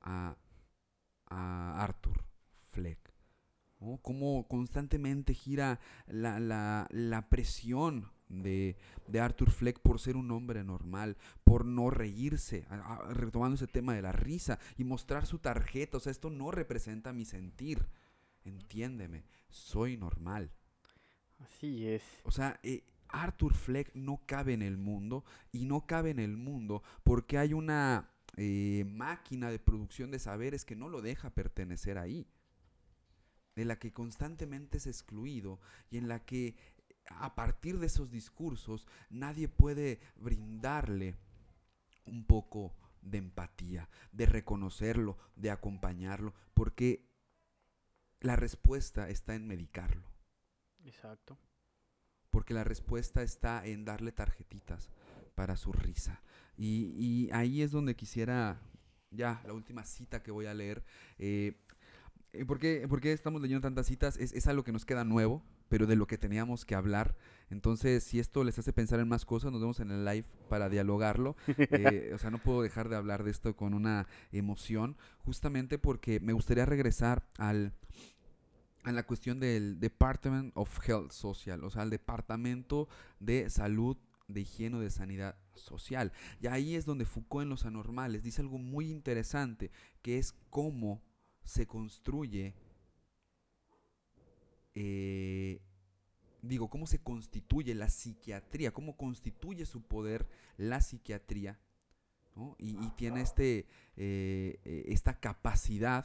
[0.00, 0.36] a
[1.28, 2.24] Arthur
[2.70, 3.15] Fleck.
[4.02, 8.76] Cómo constantemente gira la, presión de,
[9.20, 12.66] Arthur Fleck por ser un hombre normal, por no reírse,
[13.10, 15.98] retomando ese tema de la risa y mostrar su tarjeta.
[15.98, 17.86] O sea, esto no representa mi sentir.
[18.44, 20.50] Entiéndeme, soy normal.
[21.38, 22.02] Así es.
[22.24, 26.36] O sea, eh, Arthur Fleck no cabe en el mundo y no cabe en el
[26.36, 31.98] mundo porque hay una eh, máquina de producción de saberes que no lo deja pertenecer
[31.98, 32.26] ahí
[33.56, 35.58] de la que constantemente es excluido
[35.90, 36.54] y en la que
[37.08, 41.16] a partir de esos discursos nadie puede brindarle
[42.04, 47.08] un poco de empatía, de reconocerlo, de acompañarlo, porque
[48.20, 50.04] la respuesta está en medicarlo.
[50.84, 51.38] Exacto.
[52.30, 54.90] Porque la respuesta está en darle tarjetitas
[55.34, 56.20] para su risa.
[56.56, 58.60] Y, ahí es donde quisiera,
[59.10, 60.84] ya, la última cita que voy a leer.
[61.18, 61.54] Eh,
[62.32, 64.16] eh, ¿Por qué, estamos leyendo tantas citas?
[64.16, 67.16] Es, algo que nos queda nuevo, pero de lo que teníamos que hablar.
[67.50, 70.68] Entonces, si esto les hace pensar en más cosas, nos vemos en el live para
[70.68, 71.36] dialogarlo.
[71.78, 76.20] Eh, o sea, no puedo dejar de hablar de esto con una emoción, justamente porque
[76.20, 77.72] me gustaría regresar al,
[78.84, 82.88] a la cuestión del Department of Health Social, o sea, al Departamento
[83.20, 83.96] de Salud
[84.28, 86.12] de higiene de sanidad social.
[86.40, 89.70] Y ahí es donde Foucault en los anormales dice algo muy interesante,
[90.02, 91.02] que es cómo
[91.46, 92.54] se construye,
[94.74, 95.60] eh,
[96.42, 100.26] digo, cómo se constituye la psiquiatría, cómo constituye su poder
[100.58, 101.58] la psiquiatría,
[102.58, 106.04] y, tiene este, eh, eh, esta capacidad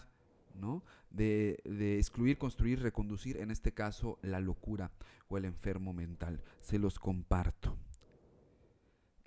[0.56, 0.82] ¿no?
[1.10, 4.92] de, de, excluir, construir, reconducir, en este caso, la locura
[5.28, 6.42] o el enfermo mental.
[6.62, 7.76] Se los comparto.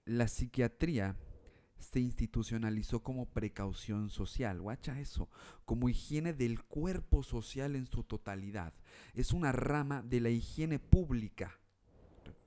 [0.06, 1.14] La psiquiatría
[1.84, 5.28] se institucionalizó como precaución social, guacha eso,
[5.64, 8.72] como higiene del cuerpo social en su totalidad.
[9.14, 11.58] Es una rama de la higiene pública.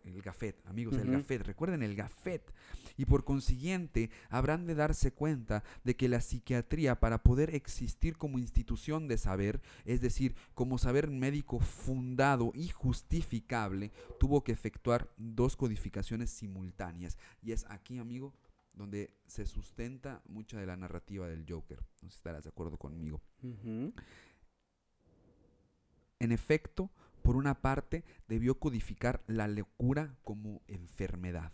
[0.03, 2.53] El gafet, amigos, el gafet, recuerden el gafet.
[2.95, 8.39] Y por consiguiente, habrán de darse cuenta de que la psiquiatría, para poder existir como
[8.39, 15.55] institución de saber, es decir, como saber médico fundado y justificable, tuvo que efectuar dos
[15.55, 17.17] codificaciones simultáneas.
[17.43, 18.33] Y es aquí, amigo,
[18.77, 21.79] donde se sustenta mucha de la narrativa del Joker.
[22.01, 23.21] No sé si estarás de acuerdo conmigo.
[26.19, 26.91] En efecto,
[27.23, 31.51] por una parte, debió codificar la locura como enfermedad.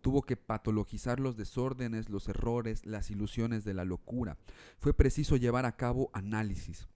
[0.00, 4.38] Tuvo que patologizar los desórdenes, los errores, las ilusiones de la locura.
[4.78, 6.88] Fue preciso llevar a cabo análisis,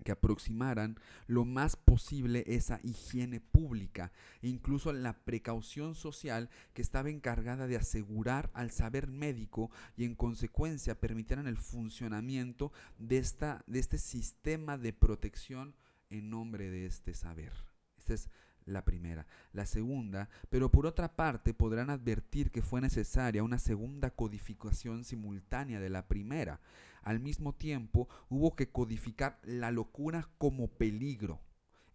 [0.00, 7.66] que aproximaran lo más posible esa higiene pública incluso la precaución social que estaba encargada
[7.66, 13.98] de asegurar al saber médico y en consecuencia permitieran el funcionamiento de, esta, de este
[13.98, 15.74] sistema de protección
[16.10, 17.52] en nombre de este saber.
[17.98, 18.30] Esta es
[18.66, 19.26] la primera.
[19.52, 25.80] La segunda, pero por otra parte podrán advertir que fue necesaria una segunda codificación simultánea
[25.80, 26.60] de la primera
[27.02, 31.40] al mismo tiempo hubo que codificar la locura como peligro,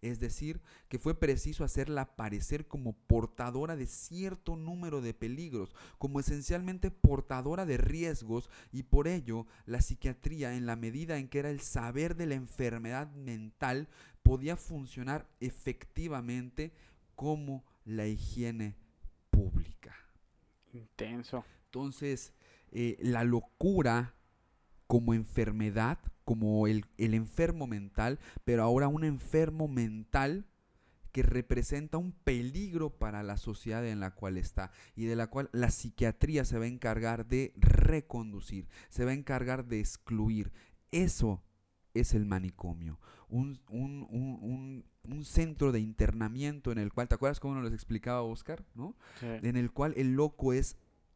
[0.01, 6.19] Es decir, que fue preciso hacerla parecer como portadora de cierto número de peligros, como
[6.19, 11.49] esencialmente portadora de riesgos, y por ello la psiquiatría, en la medida en que era
[11.49, 13.87] el saber de la enfermedad mental,
[14.21, 16.71] podía funcionar efectivamente
[17.15, 18.75] como la higiene
[19.31, 19.95] pública.
[20.73, 21.45] Intenso.
[21.65, 22.33] Entonces,
[22.71, 24.14] eh, la locura
[24.87, 30.45] como enfermedad, como el, el enfermo mental, pero ahora un enfermo mental
[31.15, 35.49] que representa un peligro para la sociedad en la cual está y de la cual
[35.53, 40.51] la psiquiatría se va a encargar de reconducir, se va a encargar de excluir.
[40.91, 41.41] Eso
[41.93, 47.39] es el manicomio, un, un, un, un, centro de internamiento en el cual, ¿te acuerdas
[47.39, 48.65] cómo nos explicaba Oscar?
[48.75, 48.97] ¿no?
[49.21, 49.27] Sí.
[49.41, 50.75] En el cual el loco es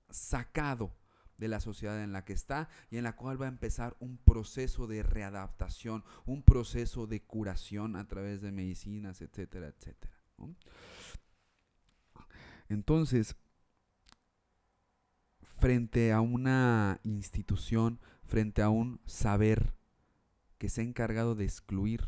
[0.09, 0.93] sacado
[1.39, 4.17] de la sociedad en la que está y en la cual va a empezar un
[4.17, 10.13] proceso de readaptación, un proceso de curación a través de medicinas, etcétera, etcétera.
[10.37, 10.55] ¿no?
[12.67, 13.35] Entonces,
[15.41, 19.73] frente a una institución, frente a un saber
[20.57, 22.05] que se ha encargado de excluir,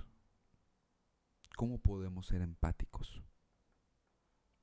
[1.55, 3.23] ¿cómo podemos ser empáticos?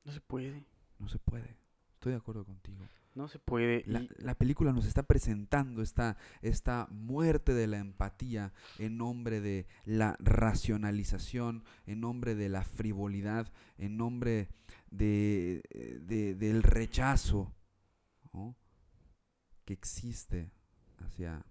[0.04, 0.66] No se puede.
[0.98, 1.56] No se puede.
[1.94, 2.86] Estoy de acuerdo contigo.
[3.18, 3.82] No se puede.
[3.86, 9.40] La, y- la película nos está presentando esta, esta muerte de la empatía en nombre
[9.40, 14.50] de la racionalización, en nombre de la frivolidad, en nombre
[14.92, 17.52] de, eh, de- del rechazo
[18.32, 18.54] ¿no?
[19.64, 20.52] que existe
[20.98, 21.44] hacia,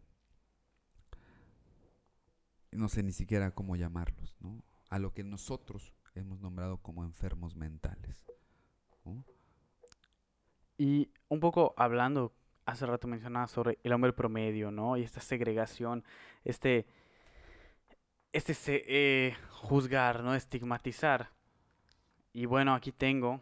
[2.71, 4.63] no sé ni siquiera cómo llamarlos, ¿no?
[4.89, 8.25] a lo que nosotros hemos nombrado como enfermos mentales.
[9.03, 9.25] ¿no?
[10.77, 12.33] Y un poco hablando,
[12.65, 14.97] hace rato mencionaba sobre el hombre promedio, ¿no?
[14.97, 16.03] Y esta segregación,
[16.43, 16.85] este,
[18.33, 20.35] este se- eh, juzgar, ¿no?
[20.35, 21.29] Estigmatizar.
[22.33, 23.41] Y bueno, aquí tengo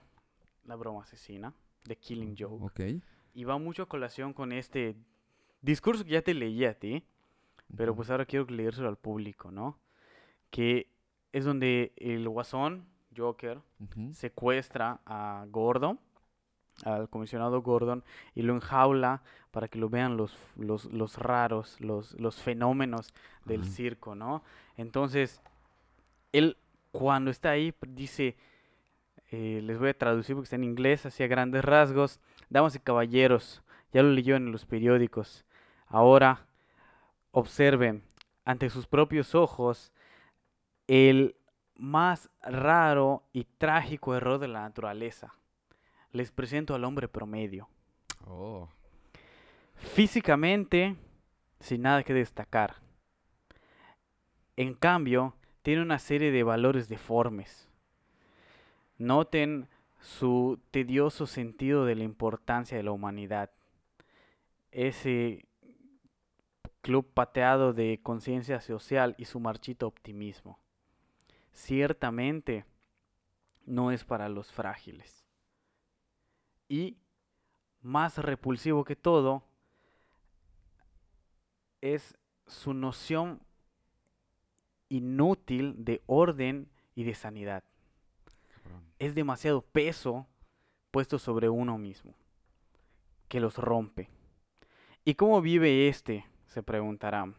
[0.63, 2.63] la broma asesina, The Killing Joke.
[2.63, 3.03] Ok.
[3.33, 4.95] Y va mucho a colación con este
[5.61, 7.03] discurso que ya te leí a ti,
[7.75, 9.77] pero pues ahora quiero leérselo al público, ¿no?
[10.51, 10.87] Que
[11.33, 14.13] es donde el guasón, Joker, ujú.
[14.13, 15.99] secuestra a Gordon,
[16.83, 22.13] al comisionado Gordon, y lo enjaula para que lo vean los, los, los raros, los,
[22.19, 23.13] los fenómenos
[23.45, 24.43] del circo, ¿no?
[24.75, 25.41] Entonces,
[26.33, 26.57] él
[26.91, 28.37] cuando está ahí dice,
[29.31, 32.79] eh, les voy a traducir porque está en inglés, así a grandes rasgos, damas y
[32.79, 35.45] caballeros, ya lo leyó en los periódicos,
[35.87, 36.45] ahora
[37.31, 38.03] observen
[38.45, 39.91] ante sus propios ojos
[40.87, 41.35] el
[41.75, 45.33] más raro y trágico error de la naturaleza.
[46.15, 47.67] Les presento al hombre promedio.
[48.25, 48.69] Oh.
[49.75, 50.95] Físicamente,
[51.59, 52.77] sin nada que destacar.
[54.55, 57.67] En cambio, tiene una serie de valores deformes.
[58.97, 59.67] Noten
[59.99, 63.51] su tedioso sentido de la importancia de la humanidad.
[64.71, 65.45] Ese
[66.79, 70.59] club pateado de conciencia social y su marchito optimismo.
[71.51, 72.63] Ciertamente
[73.65, 75.24] no es para los frágiles.
[76.67, 76.97] Y
[77.81, 79.43] más repulsivo que todo
[81.81, 83.41] es su noción
[84.89, 87.63] inútil de orden y de sanidad.
[88.63, 88.83] cabrón.
[88.99, 90.27] Es demasiado peso
[90.91, 92.15] puesto sobre uno mismo,
[93.27, 94.09] que los rompe.
[95.03, 96.25] ¿Y cómo vive este?
[96.55, 97.35] se preguntarán.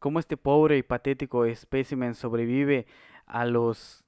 [0.00, 2.86] ¿Cómo este pobre y patético espécimen sobrevive
[3.24, 4.04] a los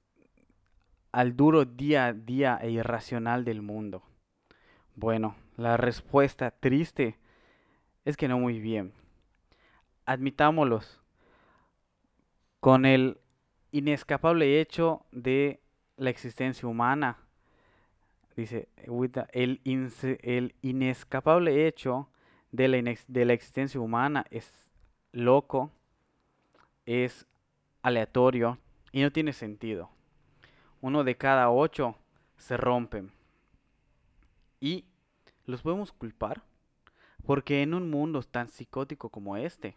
[1.13, 4.03] al duro día a día e irracional del mundo?
[4.95, 7.17] Bueno, la respuesta triste
[8.05, 8.93] es que no muy bien.
[10.05, 11.01] Admitámoslos
[12.61, 13.19] con el
[13.71, 15.59] inescapable hecho de
[15.97, 17.17] la existencia humana.
[18.37, 18.69] Dice,
[19.33, 19.61] el,
[20.23, 22.09] el inescapable hecho
[22.51, 24.65] de la, de la existencia humana es
[25.11, 25.71] loco,
[26.85, 27.25] es
[27.81, 28.59] aleatorio
[28.93, 29.89] y no tiene sentido.
[30.79, 31.97] Uno de cada ocho
[32.37, 33.11] se rompen.
[34.59, 34.85] Y
[35.45, 36.43] los podemos culpar
[37.25, 39.75] porque en un mundo tan psicótico como este,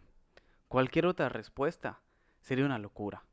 [0.67, 2.01] cualquier otra respuesta
[2.41, 3.23] sería una locura.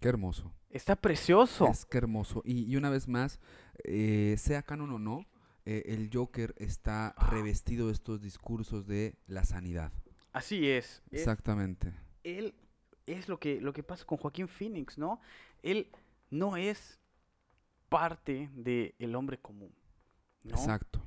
[0.00, 0.52] Qué hermoso.
[0.70, 1.68] Está precioso.
[1.68, 2.42] Es que hermoso.
[2.44, 3.40] Y, y una vez más,
[3.84, 5.26] eh, sea canon o no,
[5.64, 9.92] eh, el Joker está revestido de estos discursos de la sanidad.
[10.32, 11.02] Así es.
[11.10, 11.92] Exactamente.
[12.24, 12.54] él
[13.06, 15.20] es lo que, lo que pasa con Joaquín Phoenix, ¿no?
[15.62, 15.90] Él
[16.30, 17.00] no es
[17.88, 19.72] parte del hombre común,
[20.44, 20.54] ¿no?
[20.54, 21.02] Exacto.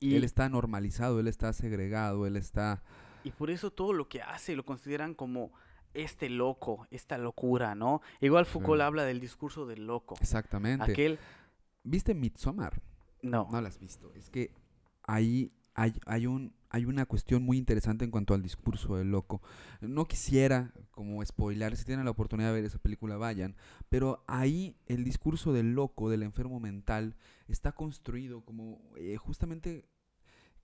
[0.00, 2.82] Y, Él está normalizado, él está segregado, él está...
[3.22, 5.52] y por eso todo lo que hace lo consideran como
[5.94, 8.00] este loco, esta locura, ¿no?
[8.20, 8.84] Igual Foucault Sí.
[8.84, 10.16] habla del discurso del loco.
[10.20, 10.90] Exactamente.
[10.90, 11.18] Aquel,
[11.84, 12.80] ¿Viste Midsommar?
[13.22, 14.12] no, No la has visto.
[14.14, 14.52] Es que
[15.04, 19.42] ahí hay, hay, un, hay una cuestión muy interesante en cuanto al discurso del loco.
[19.82, 23.54] No quisiera como spoilar, si tienen la oportunidad de ver esa película, vayan.
[23.90, 27.14] Pero ahí el discurso del loco, del enfermo mental,
[27.46, 29.86] está construido como eh, justamente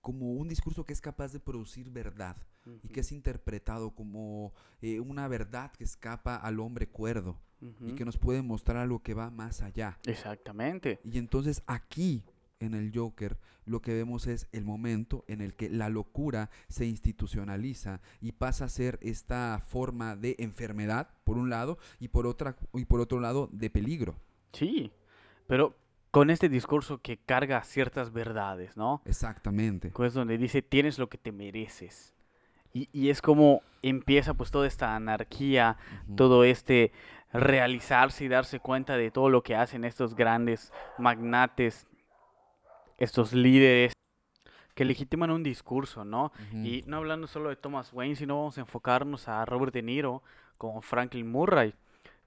[0.01, 2.37] como un discurso que es capaz de producir verdad
[2.81, 7.39] y que es interpretado como eh, una verdad que escapa al hombre cuerdo
[7.81, 9.99] y que nos puede mostrar algo que va más allá.
[10.05, 10.99] Exactamente.
[11.03, 12.23] Y entonces aquí,
[12.59, 16.85] en el Joker, lo que vemos es el momento en el que la locura se
[16.85, 22.55] institucionaliza y pasa a ser esta forma de enfermedad, por un lado, y por, otra,
[22.73, 24.15] y por otro lado, de peligro.
[24.53, 24.91] Sí,
[25.47, 25.75] pero
[26.11, 29.01] con este discurso que carga ciertas verdades, ¿no?
[29.05, 29.91] Exactamente.
[30.03, 32.15] Es donde dice, tienes lo que te mereces.
[32.73, 35.77] Y, y es como empieza pues toda esta anarquía,
[36.15, 36.91] todo este
[37.31, 41.87] realizarse y darse cuenta de todo lo que hacen estos grandes magnates,
[42.99, 43.93] estos líderes
[44.75, 46.31] que legitiman un discurso, ¿no?
[46.53, 50.23] Y no hablando solo de Thomas Wayne, sino vamos a enfocarnos a Robert De Niro
[50.57, 51.73] como Franklin Murray,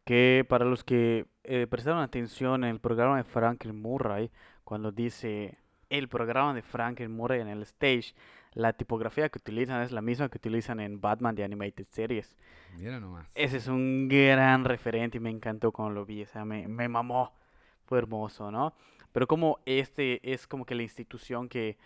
[0.04, 4.30] que para los que eh, prestaron atención en el programa de Franklin Murray,
[4.64, 5.58] cuando dice
[5.88, 8.14] el programa de Franklin Murray en el stage,
[8.54, 12.36] la tipografía que utilizan es la misma que utilizan en Batman de Animated Series.
[12.76, 13.30] Mira nomás.
[13.34, 16.88] Ese es un gran referente y me encantó cuando lo vi, o sea, me, me
[16.88, 17.32] mamó,
[17.86, 18.74] fue hermoso, ¿no?
[19.12, 21.76] Pero como este es como que la institución que,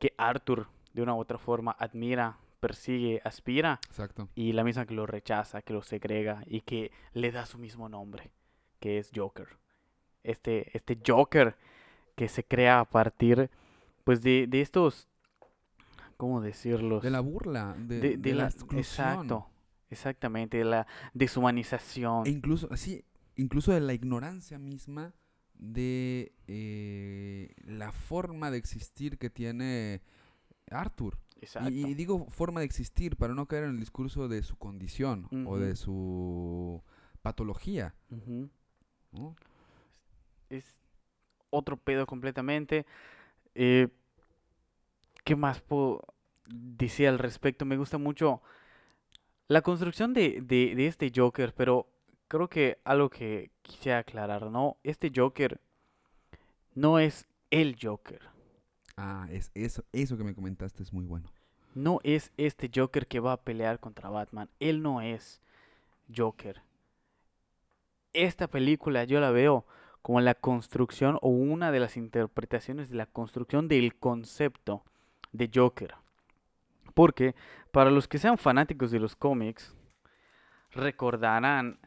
[0.00, 4.28] que Arthur de una u otra forma admira, persigue, aspira, Exacto.
[4.34, 7.88] y la misma que lo rechaza, que lo segrega y que le da su mismo
[7.88, 8.30] nombre,
[8.80, 9.48] que es Joker.
[10.22, 11.56] Este, este Joker
[12.14, 13.50] que se crea a partir,
[14.04, 15.08] pues, de, de estos,
[16.16, 17.02] ¿cómo decirlos?
[17.02, 18.78] De la burla, de, de, de de la, la, exclusión.
[18.78, 19.46] exacto,
[19.90, 22.26] exactamente, de la deshumanización.
[22.26, 23.04] E incluso, sí,
[23.36, 25.14] incluso de la ignorancia misma
[25.62, 30.02] de eh, la forma de existir que tiene
[30.70, 31.18] Arthur.
[31.40, 31.70] Exacto.
[31.70, 35.28] Y, y digo forma de existir para no caer en el discurso de su condición
[35.46, 36.82] o de su
[37.22, 37.94] patología.
[40.50, 40.74] Es
[41.50, 42.86] otro pedo completamente.
[43.54, 43.88] Eh,
[45.24, 46.02] ¿qué más puedo
[46.46, 47.64] decir al respecto?
[47.64, 48.42] Me gusta mucho
[49.48, 51.91] la construcción de, de, de este Joker, pero
[52.32, 54.78] creo que algo que quisiera aclarar, ¿no?
[54.82, 55.60] Este Joker
[56.74, 58.22] no es el Joker.
[58.96, 61.30] Ah, es eso, eso que me comentaste es muy bueno.
[61.74, 64.48] No es este Joker que va a pelear contra Batman.
[64.60, 65.42] Él no es
[66.16, 66.62] Joker.
[68.14, 69.66] Esta película yo la veo
[70.00, 74.84] como la construcción o una de las interpretaciones de la construcción del concepto
[75.32, 75.96] de Joker.
[76.94, 77.34] Porque
[77.72, 79.74] para los que sean fanáticos de los cómics,
[80.70, 81.78] recordarán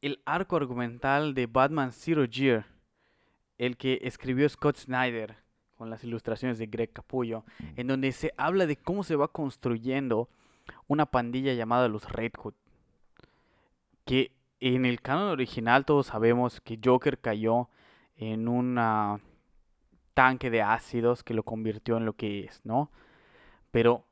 [0.00, 2.66] el arco argumental de Batman Zero Year,
[3.58, 5.36] el que escribió Scott Snyder
[5.76, 7.44] con las ilustraciones de Greg Capullo,
[7.76, 10.28] en donde se habla de cómo se va construyendo
[10.86, 12.54] una pandilla llamada los Red Hood.
[14.04, 17.68] Que en el canon original todos sabemos que Joker cayó
[18.16, 18.80] en un
[20.14, 22.90] tanque de ácidos que lo convirtió en lo que es, ¿no?
[23.70, 24.04] Pero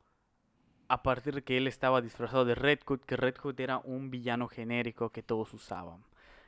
[0.89, 4.11] a partir de que él estaba disfrazado de Red Hood, que Red Hood era un
[4.11, 6.03] villano genérico que todos usaban.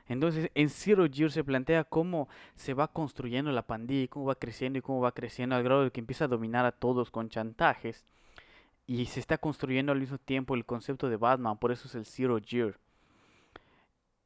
[0.07, 4.79] Entonces, en Zero Year se plantea cómo se va construyendo la pandilla, cómo va creciendo
[4.79, 8.03] y cómo va creciendo al grado de que empieza a dominar a todos con chantajes.
[8.87, 12.05] Y se está construyendo al mismo tiempo el concepto de Batman, por eso es el
[12.05, 12.79] Zero Year.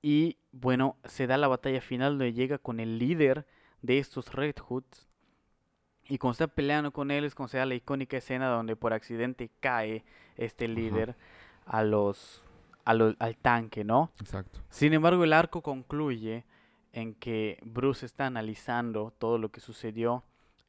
[0.02, 3.46] Y bueno, se da la batalla final donde llega con el líder
[3.82, 5.08] de estos Red Hoods.
[6.08, 8.94] Y cuando está peleando con él es cuando se da la icónica escena donde por
[8.94, 10.04] accidente cae
[10.38, 11.16] este líder
[11.66, 12.44] a los,
[12.86, 14.12] a lo- al tanque, ¿no?
[14.20, 14.60] Exacto.
[14.70, 16.44] Sin embargo, el arco concluye
[16.92, 20.24] en que Bruce está analizando todo lo que sucedió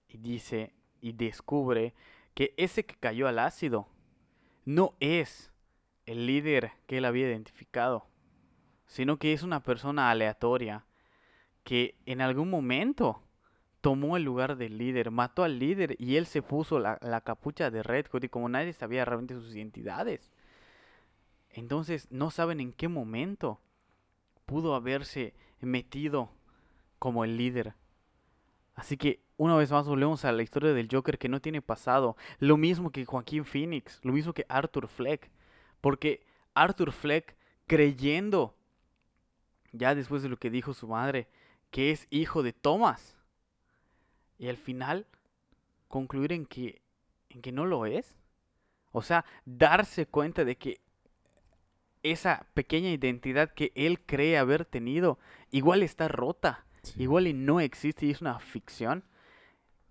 [0.08, 1.94] y dice y descubre
[2.34, 3.88] que ese que cayó al ácido
[4.64, 5.50] no es
[6.06, 8.06] el líder que él había identificado,
[8.86, 10.84] sino que es una persona aleatoria
[11.64, 13.20] que en algún momento
[13.84, 17.70] tomó el lugar del líder, mató al líder y él se puso la, la capucha
[17.70, 20.32] de Red Hood y como nadie sabía realmente sus identidades,
[21.50, 23.60] entonces no saben en qué momento
[24.46, 26.30] pudo haberse metido
[26.98, 27.74] como el líder.
[28.74, 32.16] Así que una vez más volvemos a la historia del Joker que no tiene pasado.
[32.38, 35.30] Lo mismo que Joaquín Phoenix, lo mismo que Arthur Fleck.
[35.82, 36.24] Porque
[36.54, 38.56] Arthur Fleck creyendo,
[39.72, 41.28] ya después de lo que dijo su madre,
[41.70, 43.18] que es hijo de Thomas.
[44.38, 45.06] Y al final
[45.88, 46.82] concluir en que,
[47.30, 48.16] en que no lo es.
[48.92, 50.80] O sea, darse cuenta de que
[52.02, 55.18] esa pequeña identidad que él cree haber tenido,
[55.50, 59.04] igual está rota, Sí, igual y no existe y es una ficción,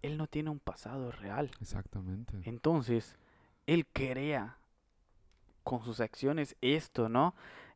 [0.04, 1.50] él no tiene un pasado real.
[1.60, 2.40] Exactamente.
[2.44, 3.18] Entonces,
[3.66, 4.58] él crea
[5.64, 7.34] con sus acciones esto, ¿no?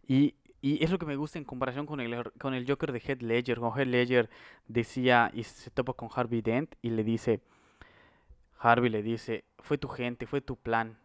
[0.07, 2.99] Y, y es lo que me gusta en comparación con el, con el Joker de
[2.99, 3.59] Heath Ledger.
[3.59, 4.29] Con Heath Ledger
[4.67, 7.41] decía y se topa con Harvey Dent y le dice,
[8.59, 10.97] Harvey le dice, fue tu gente, fue tu plan.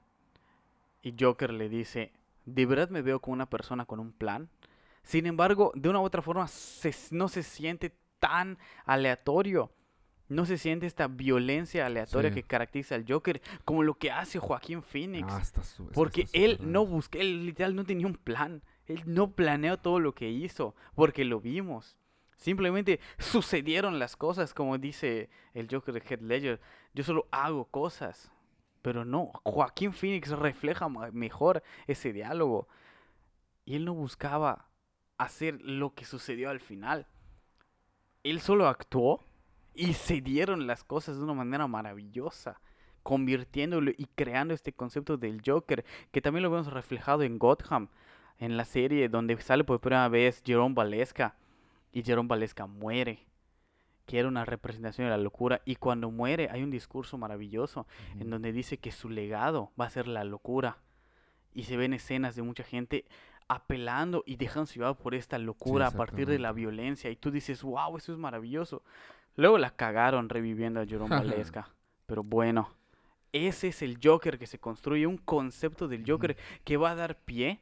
[1.03, 2.13] Y Joker le dice,
[2.47, 4.49] ¿de verdad me veo como una persona con un plan?
[5.03, 9.71] Sin embargo, de una u otra forma, se- no se siente tan aleatorio.
[10.29, 12.37] No se siente esta violencia aleatoria Sí.
[12.37, 15.27] que caracteriza al Joker, como lo que hace Joaquín Phoenix.
[15.31, 18.63] Ah, está su- porque está él no buscó, él literal no tenía un plan.
[18.93, 21.97] Él no planeó todo lo que hizo, porque lo vimos.
[22.37, 26.61] Simplemente sucedieron las cosas, como dice el Joker de Heath Ledger.
[26.95, 28.33] Yo solo hago cosas.
[28.83, 32.67] Pero no, Joaquín Phoenix refleja mejor ese diálogo.
[33.65, 34.69] Y él no buscaba
[35.19, 37.07] hacer lo que sucedió al final.
[38.25, 39.25] Él solo actuó
[39.75, 42.61] y se dieron las cosas de una manera maravillosa,
[43.05, 47.89] convirtiéndolo y creando este concepto del Joker, que también lo vemos reflejado en Gotham,
[48.43, 51.37] en la serie donde sale por primera vez Jerome Valesca
[51.93, 53.25] y Jerome Valesca muere,
[54.05, 57.87] que era una representación de la locura, y cuando muere hay un discurso maravilloso
[58.19, 60.79] en donde dice que su legado va a ser la locura.
[61.55, 63.05] Y se ven escenas de mucha gente
[63.47, 67.11] apelando y dejándose llevar por esta locura a partir de la violencia.
[67.11, 68.83] Y tú dices, wow, eso es maravilloso.
[69.37, 71.71] Luego la cagaron reviviendo a Jerome Valesca.
[72.07, 72.71] Pero bueno,
[73.31, 77.21] ese es el Joker que se construye, un concepto del Joker que va a dar
[77.21, 77.61] pie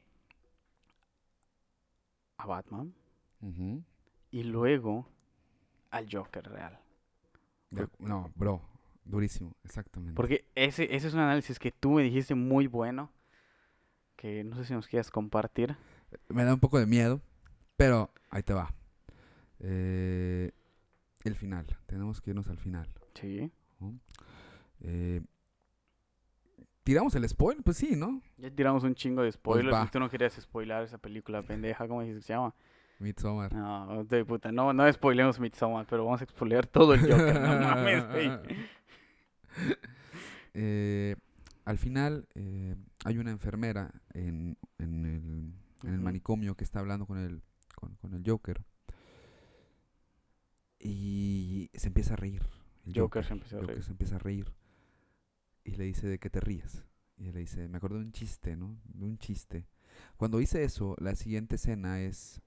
[2.41, 2.95] a Batman
[4.31, 5.07] y luego
[5.91, 6.79] al Joker real.
[7.71, 8.63] De- no, bro,
[9.05, 10.15] durísimo, exactamente.
[10.15, 13.13] Porque ese, ese es un análisis que tú me dijiste muy bueno,
[14.17, 15.77] que no sé si nos quieras compartir.
[16.29, 17.21] Me da un poco de miedo,
[17.77, 18.75] pero ahí te va.
[19.61, 20.51] Eh,
[21.25, 22.89] el final, tenemos que irnos al final.
[23.15, 23.51] Sí.
[23.79, 23.99] ¿no?
[24.81, 25.21] Eh,
[26.91, 27.63] ¿Tiramos el spoiler?
[27.63, 28.21] Pues sí, ¿no?
[28.37, 29.85] Ya tiramos un chingo de spoilers va.
[29.85, 32.53] y tú no querías spoilar esa película pendeja, ¿cómo dices que se llama?
[32.99, 33.53] Midsommar.
[33.55, 37.61] No, de puta, no, no spoilemos Midsommar, pero vamos a spoilear todo el Joker, no
[37.61, 38.31] mames, güey.
[40.55, 41.15] Eh,
[41.65, 42.75] al final eh,
[43.05, 46.03] hay una enfermera en, en el, en el Ujú.
[46.03, 47.41] manicomio que está hablando con el,
[47.77, 48.61] con, con el Joker.
[50.81, 52.43] Y se empieza a reír.
[52.85, 53.85] el Joker se empieza a Joker reír.
[53.85, 54.53] se empieza a reír.
[55.71, 56.85] Y le dice, ¿de qué te ríes?
[57.17, 58.81] Y él le dice, me acuerdo de un chiste, ¿no?
[58.87, 59.69] De un chiste.
[60.17, 62.43] Cuando hice eso, la siguiente escena es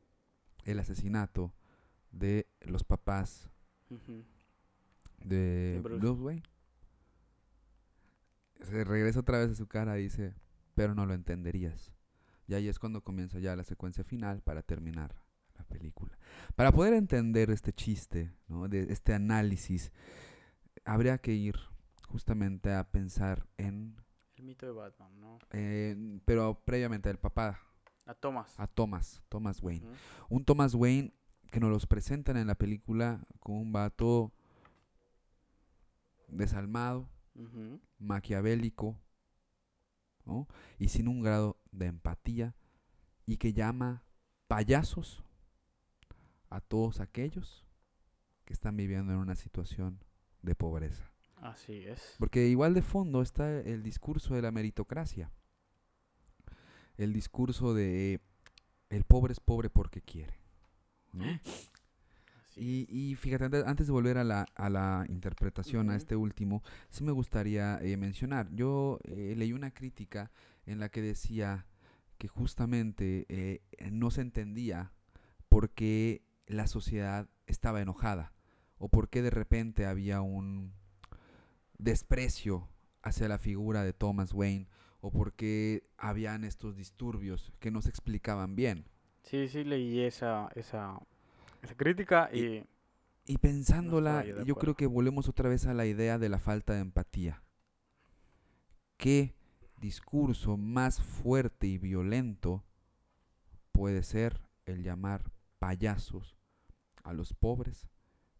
[0.65, 1.53] el asesinato
[2.11, 3.49] de los papás
[5.23, 5.99] de Bruce.
[6.01, 6.43] Bruce Wayne.
[8.61, 10.33] Se regresa otra vez a su cara y dice,
[10.75, 11.93] pero no lo entenderías.
[12.45, 15.15] Y ahí es cuando comienza ya la secuencia final para terminar
[15.57, 16.17] la película.
[16.55, 18.67] Para poder entender este chiste, ¿no?
[18.67, 19.93] de este análisis,
[20.83, 21.55] habría que ir
[22.13, 23.95] justamente a pensar en,
[24.35, 25.39] El mito de Batman, ¿no?
[25.49, 27.59] en- pero previamente al papá,
[28.05, 28.53] A Thomas.
[28.59, 29.87] a Thomas, Thomas Wayne.
[30.29, 31.11] Un Thomas Wayne
[31.49, 34.31] que nos los presentan en la película con un vato
[36.27, 37.09] desalmado,
[37.97, 38.95] maquiavélico,
[40.25, 40.47] ¿no?
[40.77, 42.55] y sin un grado de empatía,
[43.25, 44.03] y que llama
[44.47, 45.23] payasos
[46.51, 47.65] a todos aquellos
[48.45, 49.99] que están viviendo en una situación
[50.43, 51.09] de pobreza.
[51.43, 52.15] Así es.
[52.19, 55.29] Porque igual de fondo está el discurso de la meritocracia,
[56.97, 58.21] el discurso de
[58.89, 60.39] el pobre es pobre porque quiere.
[61.11, 61.25] ¿no?
[62.55, 67.03] Y, y fíjate, antes, de volver a la, a la interpretación, a este último, sí
[67.03, 68.47] me gustaría eh, mencionar.
[68.53, 70.29] Yo eh, leí una crítica
[70.67, 71.65] en la que decía
[72.19, 74.91] que justamente eh, no se entendía
[75.49, 78.33] por qué la sociedad estaba enojada
[78.77, 80.73] o por qué de repente había un
[81.77, 82.69] desprecio
[83.01, 84.67] hacia la figura de Thomas Wayne
[85.01, 88.85] o por qué habían estos disturbios que no se explicaban bien.
[89.23, 90.99] Sí, sí, leí esa, esa,
[91.61, 92.63] esa crítica y...
[93.25, 96.81] Y pensándola, yo creo que volvemos otra vez a la idea de la falta de
[96.81, 97.41] empatía.
[98.97, 99.33] ¿Qué
[99.77, 102.65] discurso más fuerte y violento
[103.71, 106.37] puede ser el llamar payasos
[107.03, 107.87] a los pobres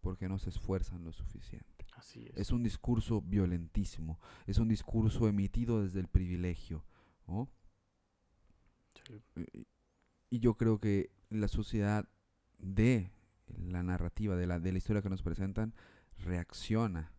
[0.02, 1.73] porque no se esfuerzan lo suficiente?
[2.04, 2.38] Así es.
[2.38, 6.84] Es un discurso violentísimo, es un discurso emitido desde el privilegio.
[7.28, 7.50] ¿no?
[9.08, 9.22] Sí.
[10.30, 12.10] Y- yo creo que la sociedad
[12.58, 13.12] de
[13.58, 15.74] la narrativa, de la, de la historia que nos presentan,
[16.18, 17.14] reacciona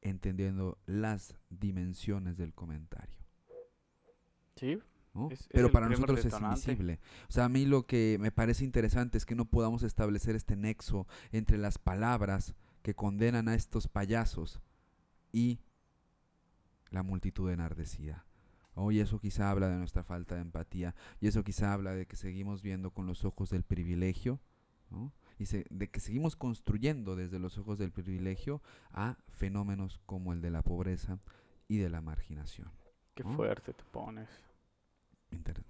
[0.00, 3.18] entendiendo las dimensiones del comentario.
[4.56, 4.78] Sí,
[5.14, 5.28] ¿no?
[5.30, 6.60] Es- Pero para nosotros detonante.
[6.60, 7.00] es invisible.
[7.28, 10.56] O sea, a mí lo que me parece interesante es que no podamos establecer este
[10.56, 14.60] nexo entre las palabras que condenan a estos payasos
[15.32, 15.60] y
[16.90, 18.24] la multitud enardecida.
[18.74, 22.06] Oh, y eso quizá habla de nuestra falta de empatía, y eso quizá habla de
[22.06, 24.40] que seguimos viendo con los ojos del privilegio,
[24.90, 25.12] ¿no?
[25.38, 28.62] y se- de que seguimos construyendo desde los ojos del privilegio
[28.92, 31.18] a fenómenos como el de la pobreza
[31.68, 32.70] y de la marginación.
[33.14, 33.34] Qué ¿no?
[33.34, 34.28] fuerte te pones.
[35.30, 35.62] Inter-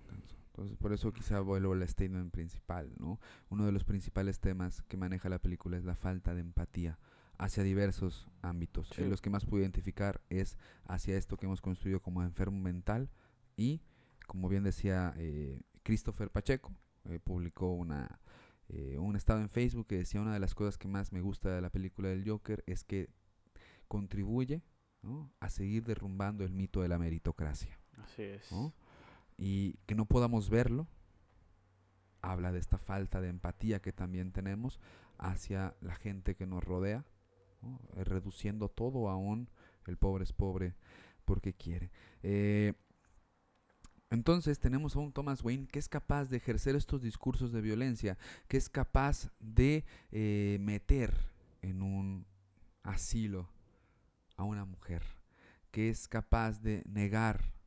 [0.59, 3.21] Entonces, por eso quizá vuelvo al statement principal, ¿no?
[3.49, 6.99] Uno de los principales temas que maneja la película es la falta de empatía
[7.39, 8.91] hacia diversos ámbitos.
[8.93, 9.03] Sí.
[9.03, 13.09] En los que más puedo identificar es hacia esto que hemos construido como enfermo mental
[13.57, 13.83] y,
[14.27, 18.19] como bien decía eh, Christopher Pacheco, eh, publicó una,
[18.69, 21.55] eh, un estado en Facebook que decía una de las cosas que más me gusta
[21.55, 23.11] de la película del Joker es que
[23.87, 24.65] contribuye
[25.03, 25.33] ¿no?
[25.39, 28.51] a seguir derrumbando el mito de la meritocracia Así es.
[28.51, 28.75] ¿no?
[29.39, 30.87] Y que no podamos verlo,
[32.21, 34.81] habla de esta falta de empatía que también tenemos
[35.17, 37.07] hacia la gente que nos rodea.
[37.97, 39.49] Eh, reduciendo todo a un
[39.87, 40.75] el pobre es pobre
[41.25, 41.91] porque quiere.
[42.23, 42.75] Eh,
[44.11, 48.17] entonces tenemos a un Thomas Wayne que es capaz de ejercer estos discursos de violencia,
[48.47, 51.15] que es capaz de eh, meter
[51.63, 52.27] en un
[52.83, 53.49] asilo
[54.37, 55.03] a una mujer,
[55.71, 57.58] que es capaz de negar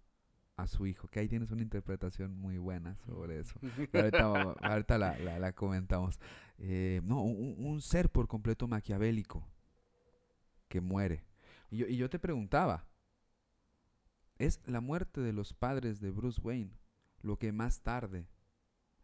[0.62, 3.60] a su hijo, que ahí tienes una interpretación muy buena sobre eso.
[4.62, 6.20] Ahorita, la, la- la comentamos.
[6.58, 9.48] Eh, no, un, un ser por completo maquiavélico
[10.68, 11.24] que muere.
[11.70, 12.86] Y yo, y yo te preguntaba,
[14.38, 16.72] ¿es la muerte de los padres de Bruce Wayne
[17.22, 18.28] lo que más tarde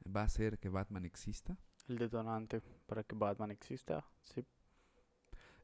[0.05, 1.58] va a hacer que Batman exista?
[1.88, 4.05] El detonante para que Batman exista.
[4.22, 4.45] Sí.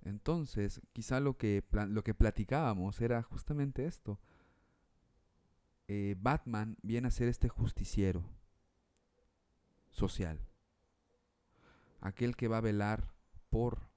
[0.03, 4.19] Entonces, quizá lo que, lo que platicábamos era justamente esto.
[5.87, 8.23] Eh, Batman viene a ser este justiciero
[9.91, 10.39] social.
[11.99, 13.13] Aquel que va a velar
[13.49, 13.89] por,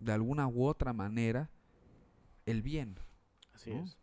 [0.00, 1.50] de alguna u otra manera,
[2.46, 2.98] el bien.
[3.52, 3.84] Así ¿no?
[3.84, 3.98] es.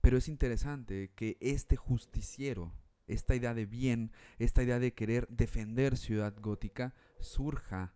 [0.00, 2.72] Pero es interesante que este justiciero,
[3.06, 7.94] esta idea de bien, esta idea de querer defender Ciudad Gótica, surja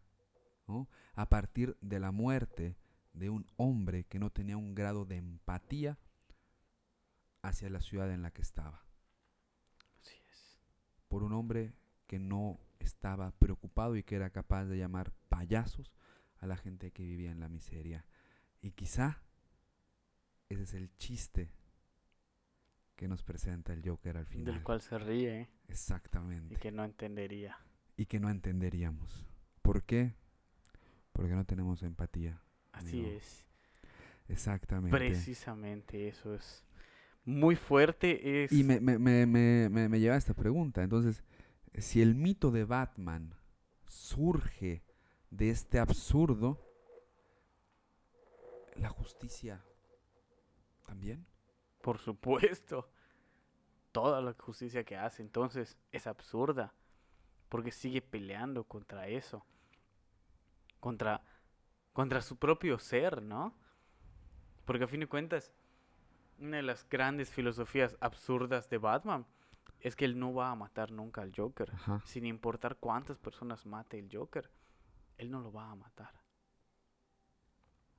[0.69, 0.89] ¿no?
[1.15, 2.77] a partir de la muerte
[3.13, 5.99] de un hombre que no tenía un grado de empatía
[7.49, 8.85] hacia la ciudad en la que estaba.
[10.01, 10.59] Así es.
[11.09, 11.75] Por un hombre
[12.07, 15.93] que no estaba preocupado y que era capaz de llamar payasos
[16.39, 18.07] a la gente que vivía en la miseria.
[18.61, 19.23] Y quizá
[20.49, 21.51] ese es el chiste
[22.95, 24.55] que nos presenta el Joker al final.
[24.55, 25.51] Del cual se ríe ¿eh?
[25.69, 26.57] y Exactamente.
[26.57, 27.59] que no entendería.
[27.97, 29.27] Y que no entenderíamos.
[29.63, 30.15] ¿Por qué?
[31.13, 32.41] Porque no tenemos empatía.
[32.73, 33.17] Así Amigo.
[33.17, 33.47] es.
[34.29, 34.97] Exactamente.
[34.97, 36.66] Precisamente eso es
[37.27, 38.45] muy fuerte.
[38.45, 40.83] Es Y me, me, me, me, lleva a esta pregunta.
[40.83, 41.23] Entonces,
[41.75, 43.35] si el mito de Batman
[43.87, 44.83] surge
[45.31, 46.65] de este absurdo,
[48.77, 49.63] ¿la justicia
[50.87, 51.27] también?
[51.83, 52.89] Por supuesto.
[53.93, 56.75] Toda la justicia que hace entonces es absurda.
[57.49, 59.45] Porque sigue peleando contra eso.
[60.81, 61.23] Contra,
[61.93, 63.55] contra su propio ser, ¿no?
[64.65, 65.53] Porque a fin de cuentas,
[66.39, 69.27] una de las grandes filosofías absurdas de Batman
[69.81, 71.71] es que él no va a matar nunca al Joker.
[71.73, 72.03] Ajá.
[72.05, 74.51] Sin importar cuántas personas mate el Joker,
[75.19, 76.13] él no lo va a matar.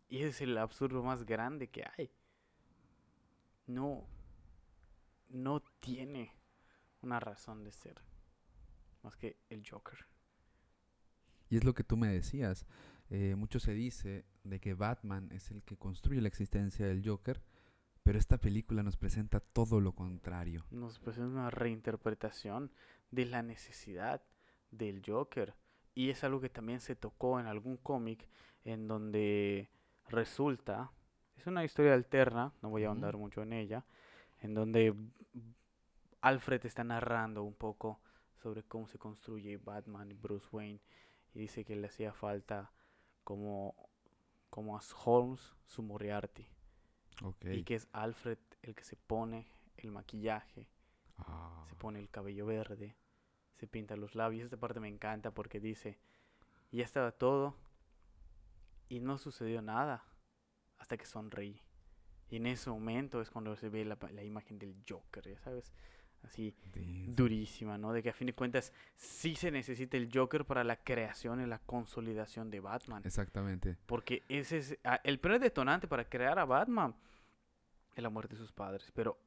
[0.09, 2.11] Y ese es el absurdo más grande que hay.
[3.67, 4.07] No,
[5.29, 6.33] no tiene
[7.01, 8.01] una razón de ser
[9.03, 10.05] más que el Joker.
[11.49, 12.65] Y es lo que tú me decías.
[13.09, 17.41] eh, mucho se dice de que Batman es el que construye la existencia del Joker,
[18.07, 20.63] pero esta película nos presenta todo lo contrario.
[20.71, 22.71] Nos presenta una reinterpretación
[23.11, 24.21] de la necesidad
[24.71, 25.55] del Joker.
[25.93, 28.29] Y es algo que también se tocó en algún cómic
[28.63, 29.69] en donde
[30.07, 30.89] resulta,
[31.35, 33.83] es una historia alterna, no voy a ahondar mucho en ella,
[34.39, 34.95] en donde
[36.21, 37.99] Alfred está narrando un poco
[38.41, 40.79] sobre cómo se construye Batman y Bruce Wayne
[41.33, 42.71] y dice que le hacía falta
[43.25, 43.75] como,
[44.49, 46.47] como a Holmes su Moriarty
[47.59, 49.47] Y que es Alfred el que se pone
[49.77, 50.67] el maquillaje
[51.17, 52.95] Ah, se pone el cabello verde,
[53.55, 54.45] se pinta los labios.
[54.45, 55.97] Esta parte me encanta porque dice,
[56.71, 57.55] ya estaba todo
[58.87, 60.03] y no sucedió nada
[60.77, 61.61] hasta que sonreí.
[62.29, 65.73] Y en ese momento es cuando se ve la, la imagen del Joker, ya sabes,
[66.23, 66.53] así
[67.07, 67.93] durísima, ¿no?
[67.93, 71.45] De que a fin de cuentas sí se necesita el Joker para la creación y
[71.45, 73.01] la consolidación de Batman.
[73.05, 73.77] Exactamente.
[73.85, 76.95] Porque ese es ah, el primer detonante para crear a Batman
[77.95, 78.91] es la muerte de sus padres.
[78.93, 79.17] Pero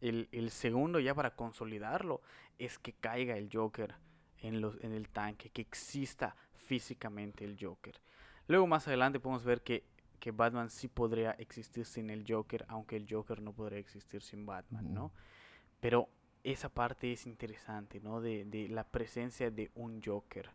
[0.00, 2.22] el, el segundo ya para consolidarlo
[2.58, 3.94] es que caiga el Joker
[4.40, 8.00] en, los, en el tanque, que exista físicamente el Joker.
[8.46, 9.84] Luego más adelante podemos ver que,
[10.20, 14.46] que Batman sí podría existir sin el Joker, aunque el Joker no podría existir sin
[14.46, 15.12] Batman, ¿no?
[15.80, 16.08] Pero
[16.52, 18.20] esa parte es interesante, ¿no?
[18.20, 20.50] De, de la presencia de un Joker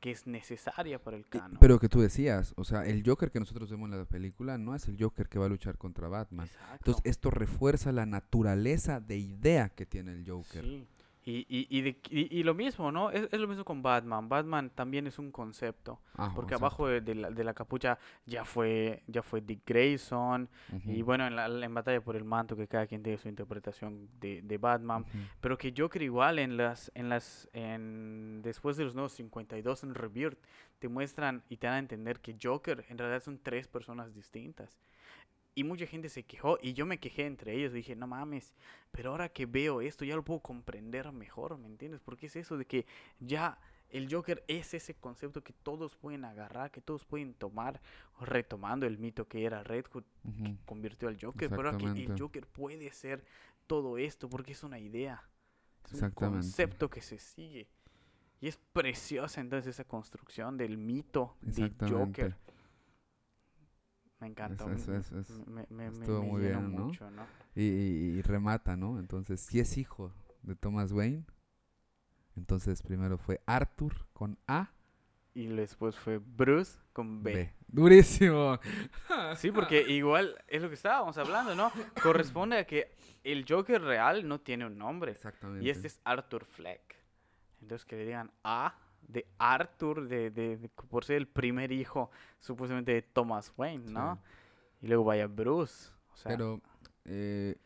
[0.00, 1.58] que es necesaria para el Y- canon.
[1.60, 4.74] Pero que tú decías, o sea, el Joker que nosotros vemos en la película no
[4.74, 6.46] es el Joker que va a luchar contra Batman.
[6.48, 6.74] Exacto.
[6.74, 10.64] Entonces, esto refuerza la naturaleza de idea que tiene el Joker.
[10.64, 10.86] Sí.
[11.24, 13.10] Y, y, y, de- y- lo mismo, ¿no?
[13.10, 14.28] Es, es lo mismo con Batman.
[14.28, 16.00] Batman también es un concepto.
[16.16, 16.66] Ah, Porque exacto.
[16.66, 17.96] abajo de, de la, de la capucha
[18.26, 20.48] ya fue, ya fue Dick Grayson.
[20.84, 24.08] Y bueno, en, la, en batalla por el manto, que cada quien tiene su interpretación
[24.18, 25.04] de, de Batman.
[25.40, 29.94] Pero que Joker igual en las, en las, en, después de los nuevos 52 en
[29.94, 30.38] Rebirth,
[30.80, 34.76] te muestran y te dan a entender que Joker en realidad son tres personas distintas.
[35.54, 38.54] Y mucha gente se quejó, y yo me quejé entre ellos, dije, no mames,
[38.90, 42.00] pero ahora que veo esto ya lo puedo comprender mejor, ¿me entiendes?
[42.00, 42.86] Porque es eso de que
[43.20, 43.58] ya
[43.92, 47.80] el Joker es ese concepto que todos pueden agarrar, que todos pueden tomar,
[48.20, 50.56] retomando el mito que era Red Hood, Ujú.
[50.64, 52.18] convirtió al Joker, pero ahora que el.
[52.18, 53.22] Joker puede ser
[53.66, 55.22] todo esto porque es una idea,
[55.92, 57.68] es un concepto que se sigue.
[58.40, 61.70] Y es preciosa entonces esa construcción del mito de.
[61.78, 62.36] Joker.
[64.22, 64.64] Me encanta.
[64.72, 66.84] Es- me- me, me- me- estuvo me muy llenó bien, ¿no?
[66.86, 67.26] mucho, ¿no?
[67.56, 68.98] Y, y- y remata, ¿no?
[69.00, 70.12] Entonces, si es hijo
[70.42, 71.24] de Thomas Wayne,
[72.36, 74.70] entonces primero fue Arthur con A,
[75.34, 77.34] Y después fue Bruce con B.
[77.34, 77.52] B.
[77.68, 78.58] Durísimo.
[79.36, 81.72] Sí, porque igual es lo que estábamos hablando, ¿no?
[82.02, 82.94] Corresponde a que
[83.24, 85.12] el Joker real no tiene un nombre.
[85.12, 85.64] Exactamente.
[85.64, 86.96] Y este es Arthur Fleck.
[87.60, 88.74] Entonces que le digan A
[89.08, 94.18] de Arthur, de, de- de- por ser el primer hijo supuestamente de Thomas Wayne, ¿no?
[94.80, 95.90] Y luego vaya Bruce.
[96.12, 96.60] O sea, Pero
[97.04, 97.56] eh,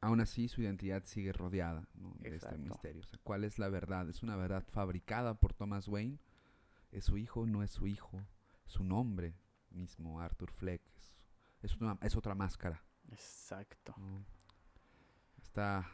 [0.00, 2.14] aún así su identidad sigue rodeada ¿no?
[2.18, 3.02] de este misterio.
[3.02, 4.08] O sea, ¿cuál es la verdad?
[4.08, 6.18] ¿Es una verdad fabricada por Thomas Wayne?
[6.92, 7.46] ¿Es su hijo?
[7.46, 8.20] ¿No es su hijo?
[8.66, 9.34] Su nombre
[9.70, 11.14] mismo, Arthur Fleck, es,
[11.62, 12.82] es, una- es otra máscara.
[13.10, 13.94] exacto.
[13.96, 14.24] ¿no?
[15.42, 15.88] Está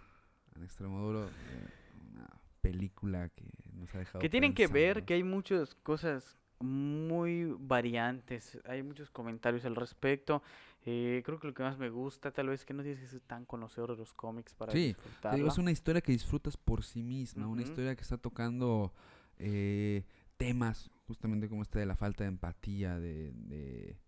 [0.54, 1.68] en extremo duro eh,
[2.12, 2.28] una
[2.70, 3.44] película que
[3.74, 9.10] nos ha dejado Que tienen que ver que hay muchas cosas muy variantes, hay muchos
[9.10, 10.42] comentarios al respecto.
[10.86, 13.20] Eh, creo que lo que más me gusta, tal vez, que no tienes que ser
[13.20, 14.94] tan conocedor de los cómics para Sí,
[15.34, 18.92] digo, es una historia que disfrutas por sí misma, una historia que está tocando
[19.38, 20.04] eh,
[20.36, 23.98] temas justamente como este de la falta de empatía, de, de,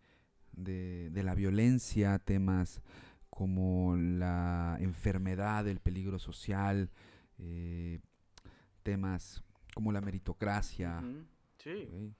[0.52, 2.80] de- de la violencia, temas
[3.28, 6.90] como la enfermedad, el peligro social,
[7.38, 8.00] eh,
[8.88, 9.42] temas
[9.74, 11.02] como la meritocracia.
[11.58, 12.14] Sí.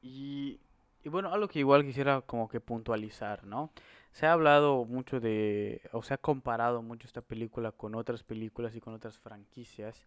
[0.00, 0.60] Y,
[1.02, 3.72] y bueno, algo que igual quisiera como que puntualizar, ¿no?
[4.12, 8.76] Se ha hablado mucho de, o se ha comparado mucho esta película con otras películas
[8.76, 10.04] y con otras franquicias,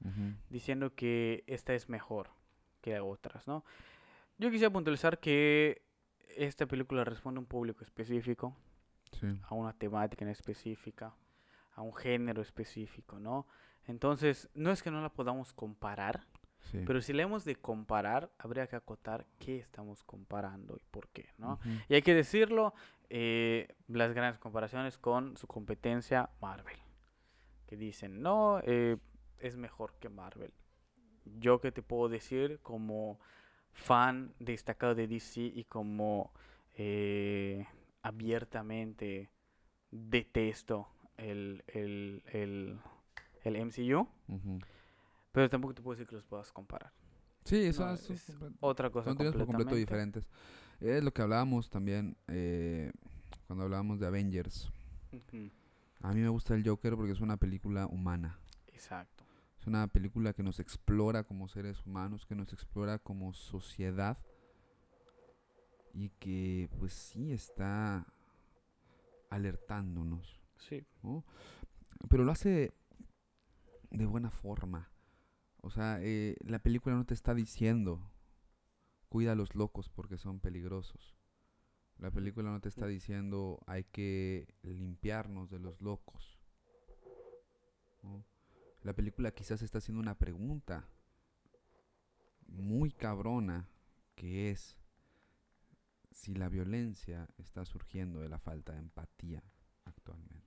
[0.49, 2.29] diciendo que esta es mejor
[2.79, 3.65] que otras, ¿no?
[4.37, 5.81] Yo quisiera puntualizar que
[6.37, 8.55] esta película responde a un público específico,
[9.19, 11.13] sí, a una temática en específica,
[11.75, 13.45] a un género específico, ¿no?
[13.87, 16.27] Entonces, no es que no la podamos comparar,
[16.71, 16.83] sí.
[16.85, 21.29] pero si la hemos de comparar, habría que acotar qué estamos comparando y por qué,
[21.37, 21.59] ¿no?
[21.87, 22.73] Y hay que decirlo,
[23.09, 26.77] eh, las grandes comparaciones con su competencia Marvel,
[27.65, 28.97] que dicen, no, eh,
[29.39, 30.53] es mejor que Marvel.
[31.39, 33.19] Yo que te puedo decir como
[33.73, 36.33] fan destacado de DC y como
[36.75, 37.65] eh,
[38.01, 39.29] abiertamente
[39.91, 42.79] detesto el, el, el,
[43.47, 44.07] el MCU,
[45.31, 46.91] pero tampoco te puedo decir que los puedas comparar.
[47.43, 49.75] Sí, eso No, es, Otra cosa Son por completo completamente.
[49.79, 50.29] diferentes.
[50.79, 52.91] Es lo que hablábamos también eh,
[53.47, 54.71] cuando hablábamos de Avengers.
[56.01, 58.37] A mí me gusta el Joker porque es una película humana.
[58.67, 59.23] Exacto.
[59.59, 64.17] Es una película que nos explora como seres humanos, que nos explora como sociedad
[65.93, 68.05] y que pues sí está
[69.29, 70.85] alertándonos, Sí.
[71.03, 71.23] ¿no?
[72.09, 72.73] Pero lo hace
[73.91, 74.91] de buena forma.
[75.61, 78.11] O sea, eh, la película no te está diciendo,
[79.09, 81.15] cuida a los locos porque son peligrosos.
[81.97, 86.39] La película no te está diciendo, hay que limpiarnos de los locos.
[88.03, 88.23] ¿no?
[88.83, 90.87] La película quizás está haciendo una pregunta
[92.47, 93.67] muy cabrona,
[94.15, 94.77] que es
[96.11, 99.43] si la violencia está surgiendo de la falta de empatía
[99.85, 100.46] actualmente.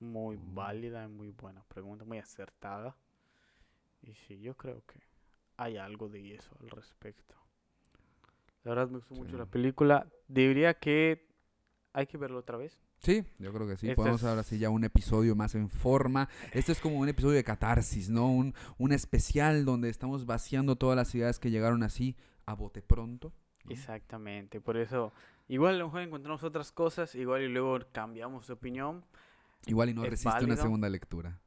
[0.00, 0.54] Muy Ujú.
[0.54, 2.96] válida y muy buena pregunta, muy acertada.
[4.02, 4.98] Y sí, yo creo que
[5.56, 7.34] hay algo de eso al respecto.
[8.64, 9.50] La verdad me gustó mucho la Sí.
[9.52, 10.06] película.
[10.28, 11.28] Diría que
[11.92, 12.80] hay que verlo otra vez.
[12.98, 13.86] Sí, yo creo que sí.
[13.86, 16.28] Este Podemos es- ahora sí ya un episodio más en forma.
[16.52, 18.30] Este es como un episodio de catarsis, ¿no?
[18.30, 23.32] Un, un especial donde estamos vaciando todas las ideas que llegaron así a bote pronto.
[23.64, 23.72] ¿no?
[23.72, 25.12] Exactamente, por eso,
[25.48, 29.04] igual a lo mejor encontramos otras cosas, igual y luego cambiamos de opinión.
[29.66, 31.40] Igual y no Es resiste una segunda lectura.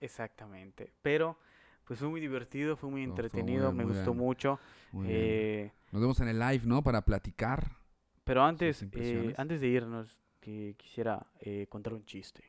[0.00, 1.38] Exactamente, pero
[1.84, 4.18] pues fue muy divertido, fue muy No, estuvo muy entretenido, bien, me muy gustó bien.
[4.18, 4.60] mucho.
[4.90, 6.82] Muy eh, Nos vemos en el live, ¿no?
[6.82, 7.76] Para platicar.
[8.24, 12.44] pero antes, eh, antes de irnos, que quisiera eh, contar un chiste,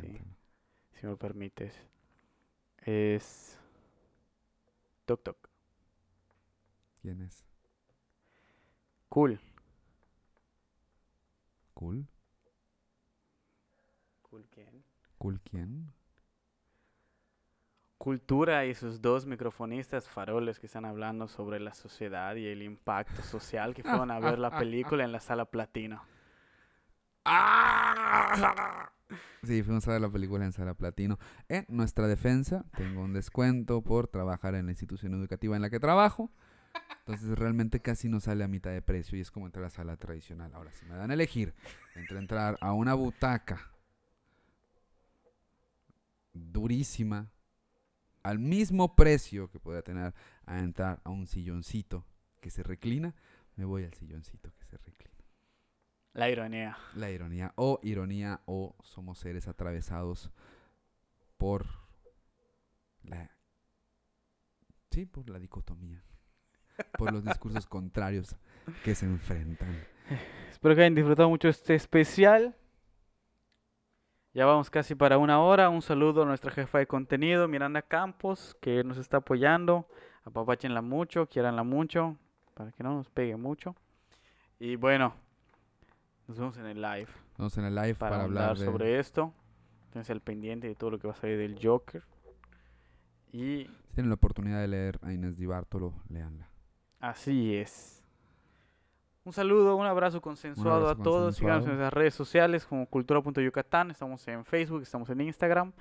[0.00, 0.18] sí,
[0.94, 1.74] si me lo permites.
[2.84, 3.58] Es...
[5.06, 5.48] Toc toc.
[7.00, 7.44] ¿Quién es?
[9.08, 9.38] Cool.
[11.74, 12.06] ¿Cool?
[15.50, 15.92] Quién?
[17.96, 23.22] Cultura y sus dos microfonistas faroles que están hablando sobre la sociedad y el impacto
[23.22, 26.02] social que fueron a ver la película en la sala platino.
[29.44, 31.18] Sí, fuimos a ver la película en Sala Platino.
[31.50, 35.78] En nuestra defensa, tengo un descuento por trabajar en la institución educativa en la que
[35.78, 36.30] trabajo.
[37.00, 39.98] Entonces realmente casi no sale a mitad de precio y es como entrar a sala
[39.98, 40.50] tradicional.
[40.54, 41.54] Ahora, si me dan a elegir
[41.94, 43.73] entre entrar a una butaca
[46.34, 47.30] durísima
[48.22, 50.14] al mismo precio que pueda tener
[50.46, 52.04] a entrar a un silloncito
[52.40, 53.14] que se reclina,
[53.56, 55.14] me voy al silloncito que se reclina.
[56.14, 56.78] La ironía.
[56.94, 60.30] La ironía, o ironía, o somos seres atravesados
[61.36, 61.66] por
[63.02, 63.30] la...
[64.90, 66.04] Sí, por la dicotomía,
[66.96, 68.36] por los discursos contrarios
[68.84, 69.76] que se enfrentan.
[70.50, 72.56] Espero que hayan disfrutado mucho este especial.
[74.34, 75.68] Ya vamos casi para una hora.
[75.68, 79.86] Un saludo a nuestra jefa de contenido, Miranda Campos, que nos está apoyando.
[80.24, 82.16] Apapáchenla mucho, quieranla mucho,
[82.54, 83.76] para que no nos pegue mucho.
[84.58, 85.14] Y bueno,
[86.26, 88.64] nos vemos en el live Vamos en el live para, para, hablar hablar de...
[88.64, 89.32] sobre esto.
[89.86, 92.02] Entonces al pendiente de todo lo que va a salir del Joker.
[93.32, 96.48] Y Si tienen la oportunidad de leer a Inés Di Bartolo, leanla.
[96.98, 98.03] así es.
[99.24, 101.36] Un saludo, un abrazo consensuado abrazo a todos.
[101.36, 101.78] Síganos en consensuado.
[101.78, 103.90] nuestras redes sociales como cultura.yucatán.
[103.90, 105.72] Estamos en Facebook, estamos en Instagram.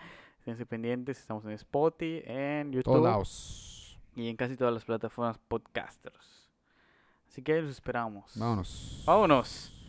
[0.46, 4.00] Estén pendientes, estamos en Spotify, en Todos YouTube lados.
[4.16, 6.50] y en casi todas las plataformas podcasters.
[7.28, 8.32] Así que ahí los esperamos.
[8.36, 9.04] Vámonos.
[9.06, 9.83] Vámonos.